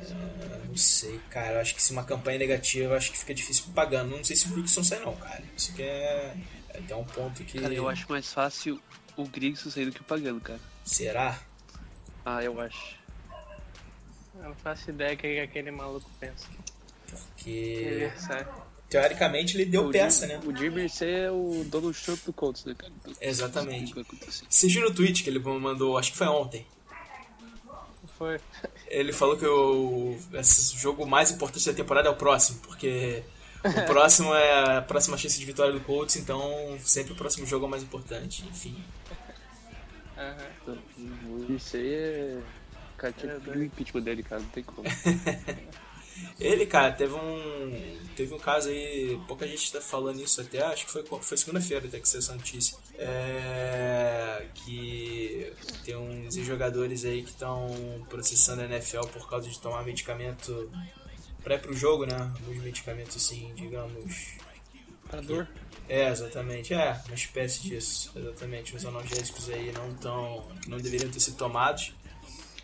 É, 0.03 0.61
não 0.67 0.77
sei, 0.77 1.19
cara. 1.31 1.55
Eu 1.55 1.61
acho 1.61 1.75
que 1.75 1.83
se 1.83 1.93
uma 1.93 2.05
campanha 2.05 2.39
negativa, 2.39 2.93
eu 2.93 2.97
acho 2.97 3.11
que 3.11 3.19
fica 3.19 3.35
difícil 3.35 3.65
pro 3.65 3.73
pagando. 3.73 4.17
Não 4.17 4.25
sei 4.25 4.37
se 4.37 4.47
o 4.47 4.51
Brixton 4.51 4.85
sai 4.85 5.01
não, 5.01 5.17
cara. 5.17 5.43
Isso 5.57 5.73
que 5.75 5.83
é, 5.83 6.35
é 6.71 6.79
até 6.79 6.95
um 6.95 7.05
ponto 7.05 7.43
que. 7.45 7.61
Cara, 7.61 7.75
eu 7.75 7.89
acho 7.89 8.11
mais 8.11 8.33
fácil 8.33 8.81
o 9.17 9.25
Grigson 9.25 9.71
sair 9.71 9.87
do 9.87 9.93
que 9.93 10.01
o 10.01 10.05
Pagano, 10.05 10.41
cara. 10.41 10.61
Será? 10.85 11.39
Ah, 12.25 12.43
eu 12.43 12.61
acho. 12.61 12.97
Eu 14.37 14.45
não 14.45 14.55
faço 14.55 14.91
ideia 14.91 15.15
o 15.15 15.17
que 15.17 15.35
que 15.35 15.41
aquele 15.41 15.71
maluco 15.71 16.09
pensa. 16.21 16.47
Porque 17.11 17.51
Ele 17.51 18.11
sai. 18.19 18.47
Teoricamente 18.89 19.57
ele 19.57 19.65
deu 19.67 19.89
o 19.89 19.91
peça, 19.93 20.27
Jim- 20.27 20.33
né? 20.35 20.41
O 20.45 20.57
Jimmy 20.57 20.87
é 21.03 21.31
o 21.31 21.65
Donald 21.67 21.97
Trump 22.03 22.19
do 22.25 22.33
Colts, 22.33 22.65
né, 22.65 22.75
cara? 22.77 22.93
Então, 23.01 23.13
Exatamente. 23.21 23.95
Você 24.49 24.67
viu 24.69 24.83
no 24.83 24.95
tweet 24.95 25.23
que 25.23 25.31
ele 25.31 25.39
mandou, 25.39 25.97
acho 25.99 26.13
que 26.13 26.19
foi 26.19 26.27
ontem. 26.29 26.67
Foi. 28.17 28.41
Ele 28.89 29.13
falou 29.13 29.37
que 29.37 29.47
o 29.47 30.19
esse 30.35 30.77
jogo 30.77 31.07
mais 31.07 31.31
importante 31.31 31.65
da 31.67 31.73
temporada 31.75 32.09
é 32.09 32.11
o 32.11 32.17
próximo, 32.17 32.59
porque 32.61 33.23
o 33.65 33.83
próximo 33.87 34.35
é 34.35 34.77
a 34.79 34.83
próxima 34.83 35.17
chance 35.17 35.39
de 35.39 35.45
vitória 35.45 35.73
do 35.73 35.81
Colts, 35.81 36.17
então 36.17 36.77
sempre 36.81 37.13
o 37.13 37.17
próximo 37.17 37.47
jogo 37.47 37.65
é 37.67 37.69
o 37.69 37.71
mais 37.71 37.83
importante, 37.83 38.45
enfim. 38.51 38.77
Aham. 40.17 40.79
Isso 41.51 41.77
aí 41.77 41.95
é. 41.95 42.39
Cara, 42.97 43.13
tinha 43.13 43.33
É, 43.35 43.51
o 43.51 43.63
impeachment 43.63 44.01
dele, 44.03 44.23
cara, 44.25 44.43
não 44.43 44.49
tem 44.49 44.65
como. 44.65 44.83
Ele, 46.41 46.67
cara, 46.67 46.93
teve 46.93 47.15
um 47.15 47.99
teve 48.15 48.35
um 48.35 48.39
caso 48.39 48.69
aí, 48.69 49.21
pouca 49.29 49.47
gente 49.47 49.73
tá 49.73 49.81
falando 49.81 50.21
isso 50.21 50.41
até, 50.41 50.61
acho 50.63 50.87
que 50.87 50.91
foi 50.91 51.05
foi 51.05 51.37
segunda-feira 51.37 51.87
até 51.87 52.01
que 52.01 52.09
saiu 52.09 52.19
essa 52.19 52.35
notícia. 52.35 52.77
É, 52.99 54.47
que 54.55 55.53
tem 55.85 55.97
uns 55.97 56.35
jogadores 56.35 57.05
aí 57.05 57.23
que 57.23 57.31
estão 57.31 58.05
processando 58.09 58.63
a 58.63 58.65
NFL 58.65 59.07
por 59.13 59.29
causa 59.29 59.49
de 59.49 59.59
tomar 59.61 59.85
medicamento 59.85 60.71
pré 61.45 61.59
pro 61.59 61.73
jogo, 61.75 62.07
né? 62.07 62.17
Alguns 62.17 62.63
medicamentos 62.63 63.17
assim, 63.17 63.53
digamos, 63.55 64.39
Pra 65.09 65.21
dor? 65.21 65.49
É, 65.89 66.11
exatamente. 66.11 66.75
É, 66.75 67.01
uma 67.07 67.15
espécie 67.15 67.63
disso. 67.63 68.13
Exatamente. 68.15 68.77
Os 68.77 68.85
analgésicos 68.85 69.49
aí 69.49 69.73
não 69.73 69.95
tão. 69.95 70.47
não 70.67 70.77
deveriam 70.77 71.11
ter 71.11 71.21
sido 71.21 71.37
tomados. 71.37 71.95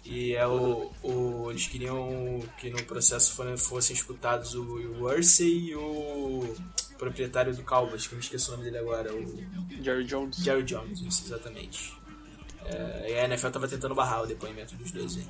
E 0.05 0.35
é 0.35 0.47
o, 0.47 0.93
o, 1.03 1.51
eles 1.51 1.67
queriam 1.67 2.41
que 2.59 2.69
no 2.69 2.83
processo 2.85 3.35
fossem 3.57 3.97
escutados 3.97 4.55
o, 4.55 4.63
o 4.63 5.05
Ursay 5.05 5.71
e 5.71 5.75
o 5.75 6.55
proprietário 6.99 7.55
do 7.55 7.63
Cowboys, 7.63 8.07
que 8.07 8.15
eu 8.15 8.19
me 8.19 8.25
esqueci 8.25 8.49
o 8.49 8.53
nome 8.53 8.65
dele 8.65 8.79
agora, 8.79 9.13
o 9.15 9.83
Jerry 9.83 10.05
Jones. 10.05 10.37
Jerry 10.37 10.63
Jones, 10.63 11.01
isso, 11.01 11.25
exatamente. 11.25 11.95
É, 12.67 13.13
e 13.13 13.19
a 13.19 13.25
NFL 13.25 13.49
tava 13.49 13.67
tentando 13.67 13.95
barrar 13.95 14.23
o 14.23 14.27
depoimento 14.27 14.75
dos 14.77 14.93
dois 14.93 15.17
aí. 15.17 15.27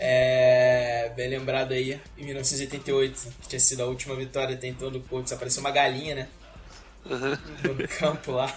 É, 0.00 1.12
bem 1.16 1.28
lembrado 1.28 1.72
aí, 1.72 2.00
em 2.16 2.24
1988, 2.24 3.32
que 3.42 3.48
tinha 3.48 3.60
sido 3.60 3.82
a 3.82 3.86
última 3.86 4.14
vitória 4.14 4.54
até 4.54 4.68
então 4.68 4.90
do 4.90 5.00
Colts, 5.00 5.32
apareceu 5.32 5.60
uma 5.60 5.72
galinha, 5.72 6.14
né? 6.14 6.28
No 7.08 7.88
campo 7.98 8.32
lá. 8.32 8.54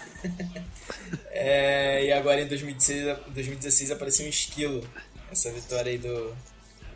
É, 1.31 2.05
e 2.05 2.11
agora 2.11 2.41
em 2.41 2.47
2016, 2.47 3.17
2016 3.27 3.91
apareceu 3.91 4.25
um 4.25 4.29
esquilo. 4.29 4.87
Essa 5.31 5.51
vitória 5.51 5.91
aí 5.91 5.97
do, 5.97 6.35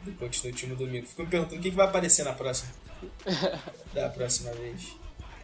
do 0.03 0.11
coach 0.19 0.43
no 0.43 0.49
último 0.51 0.75
domingo. 0.75 1.07
Fico 1.07 1.23
me 1.23 1.29
perguntando 1.29 1.59
o 1.59 1.61
que, 1.63 1.69
que 1.69 1.75
vai 1.75 1.87
aparecer 1.87 2.23
na 2.25 2.33
próxima. 2.33 2.71
da 3.93 4.09
próxima 4.09 4.51
vez. 4.51 4.95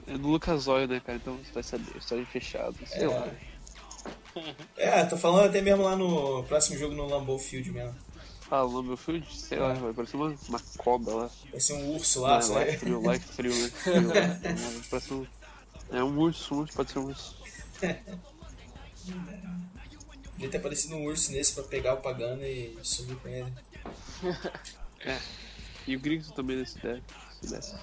É 0.08 0.18
no 0.18 0.30
Lucas 0.30 0.68
Oil, 0.68 0.88
né, 0.88 1.00
cara? 1.06 1.18
Então 1.18 1.38
você 1.38 1.52
vai 1.54 1.64
saber, 1.64 1.96
estádio 1.98 2.26
fechado, 2.26 2.76
sei 2.86 3.04
É. 3.04 3.08
lá. 3.08 3.28
É, 4.78 5.04
tô 5.06 5.16
falando 5.16 5.46
até 5.48 5.62
mesmo 5.62 5.84
lá 5.84 5.96
no 5.96 6.44
próximo 6.46 6.78
jogo 6.78 6.96
no 6.96 7.06
Lambeau 7.08 7.38
Field 7.38 7.72
mesmo. 7.72 7.96
Ah, 8.50 8.68
meu 8.68 8.98
Field, 8.98 9.26
sei 9.34 9.60
lá, 9.60 9.72
vai 9.74 9.94
parecer 9.94 10.18
uma, 10.18 10.36
uma 10.50 10.60
cobra 10.78 11.14
lá. 11.14 11.30
Vai 11.52 11.60
ser 11.62 11.74
um 11.74 11.96
urso 11.96 12.20
lá, 12.20 12.38
é, 12.42 12.46
lá 12.48 12.62
é 12.64 12.78
frio, 12.78 13.02
lá 13.02 13.16
é 13.16 13.20
frio, 13.20 13.54
né? 13.56 14.42
É, 14.44 14.54
Parece 14.90 15.14
um, 15.14 15.26
é 15.92 16.04
um 16.04 16.18
urso, 16.18 16.56
um 16.56 16.60
urso, 16.60 16.74
pode 16.74 16.92
ser 16.92 17.00
um 17.00 17.06
urso. 17.06 17.36
Podia 20.34 20.50
ter 20.50 20.58
aparecido 20.58 20.96
um 20.96 21.06
urso 21.06 21.32
nesse 21.32 21.54
pra 21.54 21.64
pegar 21.64 21.94
o 21.94 21.98
Pagano 21.98 22.44
e 22.44 22.76
sumir 22.82 23.16
com 23.18 23.28
ele. 23.28 23.54
E 25.88 25.96
o 25.96 26.00
Grigson 26.00 26.32
também 26.34 26.58
nesse 26.58 26.78
ideia. 26.78 27.02
Se 27.42 27.50
desse. 27.50 27.76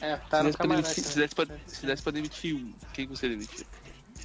É, 0.00 0.16
Se 0.16 0.28
tá 0.30 0.38
no 0.42 0.44
desse, 0.44 0.56
pra 0.56 0.66
demitir, 0.66 1.04
se, 1.04 1.18
desse 1.18 1.34
pra, 1.34 1.46
se 1.66 1.86
desse 1.86 2.02
pra 2.02 2.12
demitir 2.12 2.54
um, 2.54 2.72
quem 2.94 3.06
que 3.06 3.14
você 3.16 3.28
demitir? 3.28 3.66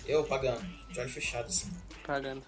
Eu, 0.05 0.23
Pagano, 0.23 0.61
de 0.91 0.99
olho 0.99 1.09
fechado 1.09 1.47
assim. 1.47 1.71
Pagando. 2.05 2.41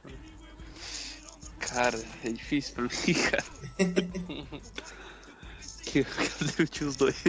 Cara, 1.60 2.02
é 2.24 2.30
difícil 2.30 2.76
pra 2.76 2.84
mim, 2.84 3.14
cara. 3.30 3.44
que 5.84 6.00
eu 6.00 6.06
quero 6.06 6.52
demitir 6.56 6.88
os 6.88 6.96
dois. 6.96 7.24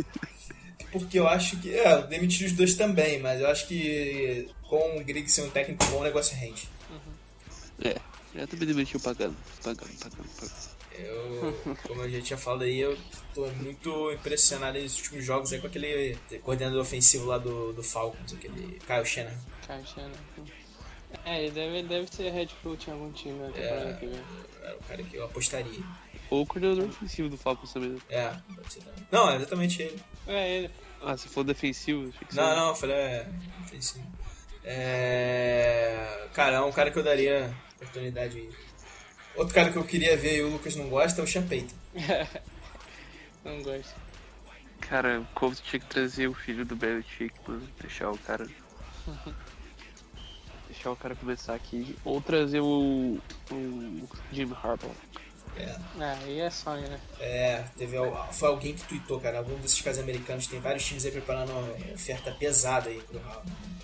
Porque 0.99 1.19
eu 1.19 1.29
acho 1.29 1.57
que. 1.59 1.75
É, 1.75 1.95
eu 1.95 2.07
demiti 2.07 2.45
os 2.45 2.53
dois 2.53 2.75
também, 2.75 3.19
mas 3.21 3.41
eu 3.41 3.49
acho 3.49 3.67
que 3.67 4.49
com 4.63 4.97
o 4.99 5.05
Griggs 5.05 5.33
ser 5.35 5.43
um 5.43 5.51
técnico 5.51 5.85
bom, 5.87 6.01
o 6.01 6.05
negócio 6.05 6.37
rende. 6.37 6.69
É, 7.83 7.97
eu 8.35 8.47
também 8.49 8.67
demiti 8.67 8.97
o 8.97 9.01
pagando. 9.01 9.37
Pagando, 9.63 9.93
pagando, 9.99 10.29
pagando. 10.41 10.77
Eu, 10.99 11.77
como 11.87 12.03
eu 12.03 12.11
já 12.11 12.23
tinha 12.23 12.39
falado 12.39 12.65
aí, 12.65 12.81
eu 12.81 12.97
tô 13.35 13.47
muito 13.49 14.13
impressionado 14.13 14.79
nesses 14.79 14.99
últimos 14.99 15.25
jogos 15.27 15.53
aí 15.53 15.61
com 15.61 15.67
aquele 15.67 16.17
coordenador 16.43 16.81
ofensivo 16.81 17.27
lá 17.27 17.37
do, 17.37 17.75
do 17.75 17.83
Falcons, 17.83 18.33
aquele 18.33 18.79
Kyle 18.87 19.05
Shanahan. 19.05 19.37
Caixana. 19.67 20.15
É, 21.25 21.43
ele 21.43 21.51
deve, 21.51 21.79
ele 21.79 21.89
deve 21.89 22.07
ser 22.09 22.31
head 22.31 22.55
coach 22.63 22.89
em 22.89 22.93
algum 22.93 23.13
time 23.13 23.39
na 23.39 23.51
temporada 23.51 23.95
que 23.95 24.07
vem. 24.07 24.21
Era 24.63 24.77
o 24.77 24.83
cara 24.85 25.03
que 25.03 25.17
eu 25.17 25.25
apostaria. 25.25 25.81
Ou 26.31 26.43
o 26.43 26.47
coordenador 26.47 26.89
ofensivo 26.89 27.29
do 27.29 27.37
Falcons 27.37 27.73
também. 27.73 27.91
né? 27.91 27.99
É, 28.09 28.33
pode 28.55 28.73
ser 28.73 28.81
também. 28.81 29.07
Não, 29.11 29.31
é 29.31 29.37
exatamente 29.37 29.83
ele. 29.83 30.03
É, 30.27 30.57
ele. 30.57 30.71
Ah, 31.03 31.17
se 31.17 31.29
for 31.29 31.45
defensivo, 31.45 32.03
Não, 32.03 32.13
você- 32.13 32.37
não, 32.41 32.69
eu 32.69 32.75
falei, 32.75 32.97
é. 32.97 33.29
ofensivo. 33.65 34.07
É. 34.65 36.29
Cara, 36.35 36.57
é 36.57 36.61
um 36.61 36.73
cara 36.73 36.91
que 36.91 36.99
eu 36.99 37.03
daria 37.05 37.55
oportunidade 37.77 38.39
aí. 38.39 38.51
Outro 39.37 39.55
cara 39.55 39.71
que 39.71 39.77
eu 39.77 39.85
queria 39.85 40.17
ver 40.17 40.39
e 40.39 40.43
o 40.43 40.49
Lucas 40.51 40.75
não 40.77 40.89
gosta 40.89 41.21
é 41.21 41.25
o 41.25 41.27
Champeito. 41.27 41.75
Não 43.45 43.63
gosto. 43.63 43.95
Cara, 44.81 45.21
o 45.21 45.25
Colts 45.39 45.61
tinha 45.61 45.79
que 45.79 45.87
trazer 45.87 46.27
o 46.27 46.35
filho 46.35 46.65
do 46.65 46.75
Belichick, 46.75 47.33
mano. 47.47 47.69
Deixar 47.81 48.11
o 48.11 48.19
cara. 48.19 48.45
Deixar 50.69 50.91
o 50.91 50.97
cara 50.97 51.15
começar 51.15 51.55
aqui. 51.55 51.97
Ou 52.05 52.21
trazer 52.21 52.59
o. 52.61 53.21
o 53.53 54.09
Jim 54.33 54.51
Harbaugh. 54.53 54.91
É. 55.59 55.77
Ah, 55.99 56.19
aí 56.23 56.41
é 56.41 56.51
sonho, 56.51 56.87
né? 56.89 57.01
É, 57.19 57.65
teve, 57.77 57.97
foi 58.33 58.49
alguém 58.49 58.75
que 58.75 58.85
tweetou, 58.85 59.21
cara. 59.21 59.39
Algum 59.39 59.57
desses 59.57 59.81
caras 59.81 59.99
americanos 59.99 60.47
tem 60.47 60.61
vários 60.61 60.85
times 60.85 61.05
aí 61.05 61.11
preparando 61.11 61.51
uma 61.51 61.95
oferta 61.95 62.31
pesada 62.33 62.91
aí 62.91 63.01
pro 63.01 63.21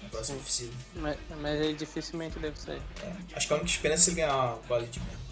na 0.02 0.08
próxima 0.10 0.38
oficina. 0.38 0.72
Mas, 0.96 1.16
mas 1.40 1.60
ele 1.60 1.74
dificilmente 1.74 2.38
deve 2.38 2.58
sair. 2.58 2.82
É. 3.02 3.36
Acho 3.36 3.46
que 3.46 3.52
a 3.52 3.56
única 3.56 3.70
esperança 3.70 4.10
é 4.10 4.12
ele 4.12 4.20
ganhar 4.20 4.36
uma 4.36 4.58
college 4.58 5.00
mesmo. 5.00 5.22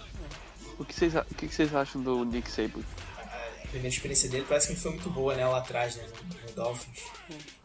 O 0.78 0.84
que 0.84 0.94
vocês, 0.94 1.14
o 1.14 1.34
que 1.34 1.46
vocês 1.48 1.74
acham 1.74 2.02
do 2.02 2.24
Nick 2.24 2.50
Saban? 2.50 2.80
A 3.18 3.68
primeira 3.70 3.94
experiência 3.94 4.28
dele 4.30 4.46
parece 4.48 4.68
que 4.68 4.80
foi 4.80 4.92
muito 4.92 5.10
boa, 5.10 5.34
né? 5.36 5.46
Lá 5.46 5.58
atrás, 5.58 5.96
né? 5.96 6.04
No, 6.08 6.48
no 6.48 6.52
Dolphins. 6.54 7.04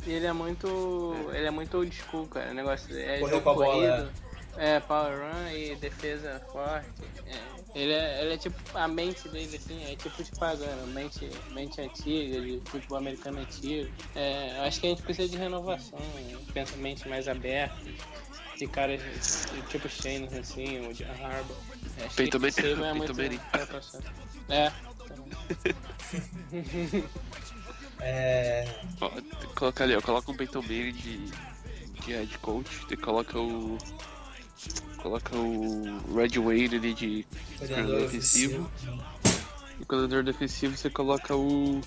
E 0.06 0.12
ele 0.12 0.26
é 0.26 0.34
muito. 0.34 1.16
Ele 1.34 1.48
é 1.48 1.52
muito 1.52 1.78
old 1.78 1.96
school, 1.96 2.28
cara. 2.28 2.52
O 2.52 2.54
negócio 2.54 2.88
dele 2.90 3.04
é 3.04 3.20
Correu 3.20 3.42
com 3.42 3.50
a 3.50 3.54
bola, 3.54 3.98
corrido, 3.98 4.12
é. 4.58 4.80
power 4.80 5.20
run 5.20 5.50
e 5.52 5.76
defesa 5.76 6.42
forte. 6.52 6.88
É. 7.28 7.56
Ele, 7.78 7.92
é, 7.92 8.22
ele 8.24 8.34
é 8.36 8.38
tipo. 8.38 8.56
A 8.78 8.88
mente 8.88 9.28
dele, 9.28 9.58
assim, 9.58 9.84
é 9.92 9.96
tipo 9.98 10.24
de 10.24 10.32
pagano, 10.32 10.88
mente, 10.88 11.30
mente 11.52 11.82
antiga, 11.82 12.40
de 12.40 12.62
futebol 12.66 12.98
americano 12.98 13.40
antigo. 13.40 13.92
É, 14.16 14.58
eu 14.58 14.64
acho 14.64 14.80
que 14.80 14.88
a 14.88 14.90
gente 14.92 15.02
precisa 15.02 15.28
de 15.28 15.36
renovação, 15.38 16.00
né? 16.00 16.38
pensamento 16.54 17.10
mais 17.10 17.28
aberto. 17.28 17.76
De 18.58 18.68
caras 18.68 19.02
de- 19.02 19.62
tipo 19.64 19.90
Shane, 19.90 20.30
assim, 20.40 20.88
o 20.88 20.94
John 20.94 21.04
Harbaugh. 21.22 21.58
É, 22.00 22.06
acho 22.06 22.16
que 22.16 22.24
esse 22.24 22.62
Manning- 22.62 22.84
aí 22.84 22.90
é 22.90 22.94
muito. 22.94 23.14
É. 24.48 24.72
É. 24.72 24.72
É. 28.00 28.66
Que 29.40 29.48
colocar 29.56 29.84
ali, 29.84 29.96
ó. 29.96 30.02
Coloca 30.02 30.32
um 30.32 30.38
Peyton 30.38 30.62
Manning 30.62 30.92
de, 30.94 31.18
de 31.28 32.12
head 32.14 32.38
coach. 32.40 32.70
Você 32.88 32.96
coloca 32.98 33.40
o. 33.40 33.78
Coloca 34.98 35.36
o 35.36 36.16
Red 36.16 36.40
Wade 36.40 36.76
ali 36.76 36.94
de 36.94 37.28
Coordenador 37.58 38.04
ofensivo. 38.06 38.72
E 39.80 39.86
coordenador 39.86 40.24
defensivo 40.24 40.76
você 40.78 40.90
coloca 40.90 41.36
o. 41.36 41.82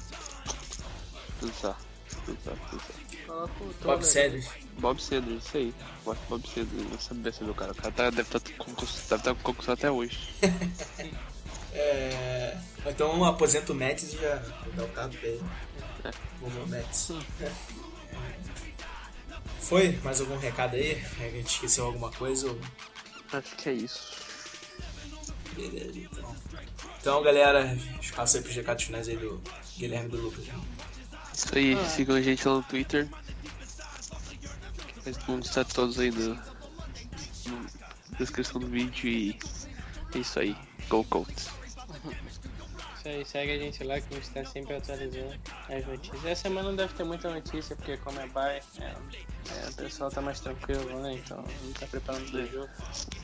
Pensar. 1.40 1.78
Pensar, 2.26 2.52
pensar. 2.70 2.94
Coloca 3.26 3.52
o 3.64 3.74
Bob. 3.83 4.02
Sanders. 4.04 4.48
Bob 4.78 5.02
Sanders, 5.02 5.44
isso 5.44 5.57
aí. 5.57 5.74
Bob 6.04 6.18
Bob 6.28 6.48
Sanders, 6.48 6.90
não 6.90 6.98
sabe 7.00 7.33
ser 7.33 7.44
meu 7.44 7.54
cara. 7.54 7.72
O 7.72 7.74
cara 7.74 7.92
tá, 7.92 8.11
deve 8.11 8.22
estar 8.22 8.40
tá, 8.40 8.50
concurso- 8.59 9.09
deve 9.09 9.22
tá 9.22 9.72
até 9.72 9.90
hoje. 9.90 10.18
É... 11.70 12.57
Então 12.87 13.22
aposenta 13.24 13.72
o 13.72 13.74
Mets 13.74 14.14
e 14.14 14.16
já 14.18 14.37
vou 14.64 14.72
dar 14.74 14.85
o 14.85 14.88
cargo 14.88 15.14
pra 15.16 15.28
ele. 15.28 15.42
Vou 16.40 16.50
ver 16.50 16.61
o 16.61 16.66
Mets. 16.66 17.12
Foi? 19.60 19.98
Mais 20.02 20.20
algum 20.20 20.36
recado 20.38 20.74
aí? 20.74 21.02
A 21.20 21.28
gente 21.30 21.46
esqueceu 21.46 21.86
alguma 21.86 22.10
coisa? 22.10 22.48
Ou... 22.48 22.58
Acho 23.32 23.56
que 23.56 23.68
é 23.68 23.72
isso. 23.72 24.12
Beleza, 25.54 25.98
então. 25.98 26.36
Então, 27.00 27.22
galera, 27.22 27.76
espaço 28.00 28.36
aí 28.36 28.42
pros 28.42 28.54
recados 28.54 28.84
finais 28.84 29.08
aí 29.08 29.16
do 29.16 29.42
Guilherme 29.76 30.08
do 30.08 30.20
Lucas. 30.20 30.46
né? 30.46 30.54
Isso 31.34 31.56
aí, 31.56 31.88
sigam 31.88 32.16
a 32.16 32.20
gente 32.20 32.46
lá 32.46 32.56
no 32.56 32.62
Twitter. 32.64 33.08
Vamos 35.26 35.46
estar 35.48 35.64
todos 35.64 35.98
aí 35.98 36.10
no, 36.10 36.34
na 36.34 38.18
descrição 38.18 38.60
do 38.60 38.66
vídeo 38.66 39.08
e 39.08 39.38
é 40.14 40.18
isso 40.18 40.38
aí. 40.38 40.56
Go 40.88 41.04
Colts. 41.04 41.48
Isso 42.98 43.08
aí, 43.08 43.24
segue 43.24 43.52
a 43.52 43.58
gente 43.58 43.84
lá 43.84 44.00
que 44.00 44.14
a 44.14 44.16
gente 44.16 44.30
tá 44.30 44.44
sempre 44.44 44.74
atualizando 44.74 45.34
as 45.68 45.86
notícias. 45.86 46.24
Essa 46.24 46.42
semana 46.42 46.68
não 46.68 46.76
deve 46.76 46.92
ter 46.94 47.04
muita 47.04 47.32
notícia, 47.32 47.76
porque 47.76 47.96
como 47.98 48.20
é 48.20 48.26
bye, 48.28 48.60
é, 48.80 48.94
é, 49.50 49.68
o 49.70 49.74
pessoal 49.74 50.11
tá 50.11 50.20
mais 50.20 50.40
tranquilo, 50.40 51.00
né? 51.02 51.14
Então 51.14 51.42
não 51.62 51.72
tá 51.72 51.87
preparando 51.87 52.34
o 52.34 52.46
jogo. 52.46 52.68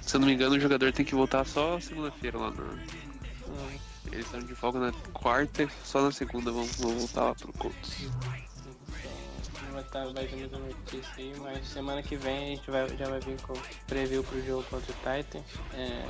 Se 0.03 0.17
eu 0.17 0.21
não 0.21 0.27
me 0.27 0.35
engano, 0.35 0.57
o 0.57 0.61
jogador 0.61 0.93
tem 0.93 1.05
que 1.05 1.15
voltar 1.15 1.45
só 1.47 1.79
segunda-feira 1.81 2.39
lá 2.39 2.51
no. 2.51 2.63
Hum, 2.65 3.79
Eles 4.13 4.27
estão 4.27 4.41
de 4.41 4.55
folga 4.55 4.79
na 4.79 4.93
quarta 5.13 5.63
e 5.65 5.69
só 5.85 6.01
na 6.03 6.13
segunda 6.13 6.51
vão, 6.51 6.65
vão 6.65 6.97
voltar 6.99 7.25
lá 7.25 7.35
pro 7.35 7.53
Colts. 7.55 8.03
então 8.03 9.63
não 9.67 9.73
vai, 9.73 9.85
tá, 9.85 10.05
vai 10.07 10.27
ter 10.27 10.37
muita 10.37 10.59
notícia 10.59 11.13
aí, 11.19 11.35
mas 11.41 11.67
semana 11.69 12.03
que 12.03 12.17
vem 12.17 12.37
a 12.37 12.57
gente 12.57 12.71
vai, 12.71 12.97
já 12.97 13.09
vai 13.09 13.21
vir 13.21 13.41
com 13.43 13.55
preview 13.87 14.23
pro 14.25 14.45
jogo 14.45 14.65
contra 14.71 14.93
o 14.93 14.97
Titans. 14.97 15.45
É, 15.75 16.05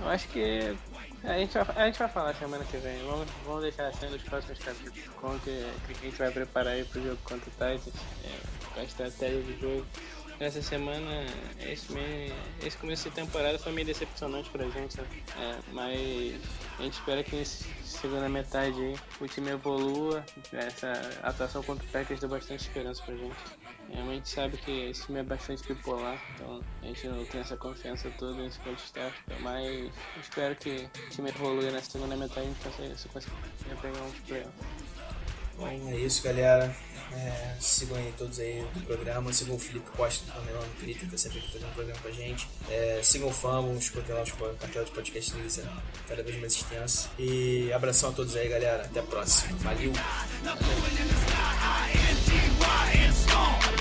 eu 0.00 0.08
acho 0.08 0.28
que 0.28 0.76
a 1.24 1.38
gente, 1.38 1.52
vai, 1.52 1.76
a 1.76 1.86
gente 1.86 1.98
vai 1.98 2.08
falar 2.08 2.34
semana 2.34 2.64
que 2.64 2.76
vem. 2.76 2.98
Vamos, 3.04 3.28
vamos 3.44 3.62
deixar 3.62 3.92
sendo 3.94 4.16
os 4.16 4.22
próximos 4.22 4.58
capítulos. 4.58 5.08
Como 5.20 5.38
que, 5.40 5.66
que 5.86 5.92
a 5.92 6.10
gente 6.10 6.18
vai 6.18 6.30
preparar 6.30 6.74
aí 6.74 6.84
pro 6.84 7.02
jogo 7.02 7.18
contra 7.24 7.48
o 7.48 7.52
Titans. 7.52 7.94
É, 8.24 8.60
com 8.74 8.80
a 8.80 8.84
estratégia 8.84 9.42
do 9.42 9.60
jogo. 9.60 9.86
Essa 10.38 10.62
semana, 10.62 11.26
esse, 11.60 11.92
meio, 11.92 12.34
esse 12.64 12.74
começo 12.78 13.10
de 13.10 13.14
temporada 13.14 13.58
foi 13.58 13.72
meio 13.72 13.86
decepcionante 13.86 14.48
pra 14.48 14.64
gente, 14.70 14.98
né? 14.98 15.06
É, 15.38 15.58
mas 15.70 16.40
a 16.78 16.82
gente 16.82 16.94
espera 16.94 17.22
que 17.22 17.36
nessa 17.36 17.62
segunda 17.84 18.26
metade 18.26 18.80
aí 18.80 18.96
o 19.20 19.28
time 19.28 19.50
evolua. 19.50 20.24
Essa 20.50 20.92
atuação 21.22 21.62
contra 21.62 21.84
o 21.84 21.88
Packers 21.90 22.20
deu 22.20 22.30
bastante 22.30 22.62
esperança 22.62 23.02
pra 23.02 23.14
gente 23.16 23.36
a 23.94 24.14
gente 24.14 24.28
sabe 24.28 24.56
que 24.58 24.90
esse 24.90 25.06
time 25.06 25.20
é 25.20 25.22
bastante 25.22 25.66
bipolar, 25.66 26.20
então 26.34 26.60
a 26.82 26.86
gente 26.86 27.08
não 27.08 27.24
tem 27.24 27.40
essa 27.40 27.56
confiança 27.56 28.10
toda 28.18 28.34
nesse 28.42 28.58
podcast. 28.60 29.18
Mas 29.40 29.90
espero 30.20 30.54
que 30.56 30.88
o 31.06 31.10
time 31.10 31.30
evolua 31.30 31.70
na 31.70 31.80
segunda 31.80 32.16
metade 32.16 32.46
e 32.46 32.82
a 32.82 32.88
gente 32.88 33.08
consiga 33.08 33.34
pegar 33.80 34.02
um 34.02 34.12
playoffs. 34.26 34.52
Bom, 35.56 35.68
é 35.90 35.96
isso, 35.96 36.22
galera. 36.22 36.74
É, 37.12 37.56
sigam 37.58 37.96
aí 37.96 38.14
todos 38.16 38.38
aí 38.38 38.64
do 38.72 38.80
programa. 38.86 39.32
Sigam 39.32 39.56
o 39.56 39.58
Felipe 39.58 39.90
Costa 39.90 40.24
no 40.26 40.46
canal 40.46 40.62
no 40.62 40.74
Twitter, 40.74 41.04
que 41.04 41.10
tá 41.10 41.18
sempre 41.18 41.40
fazendo 41.40 41.66
um 41.66 41.72
programa 41.72 42.00
com 42.00 42.08
a 42.08 42.12
gente. 42.12 42.48
É, 42.70 43.00
sigam 43.02 43.28
o 43.28 43.32
Famo, 43.32 43.76
escutem 43.76 44.14
lá 44.14 44.22
os 44.22 44.32
cartel 44.32 44.84
de 44.84 44.90
podcast 44.92 45.32
deles, 45.32 45.58
Instagram 45.58 45.82
cada 46.08 46.22
vez 46.22 46.40
mais 46.40 46.54
extenso. 46.54 47.10
E 47.18 47.72
abração 47.72 48.10
a 48.10 48.12
todos 48.12 48.34
aí, 48.36 48.48
galera. 48.48 48.84
Até 48.84 49.00
a 49.00 49.02
próxima. 49.02 49.58
Valeu! 49.58 49.92
Valeu. 52.58 53.79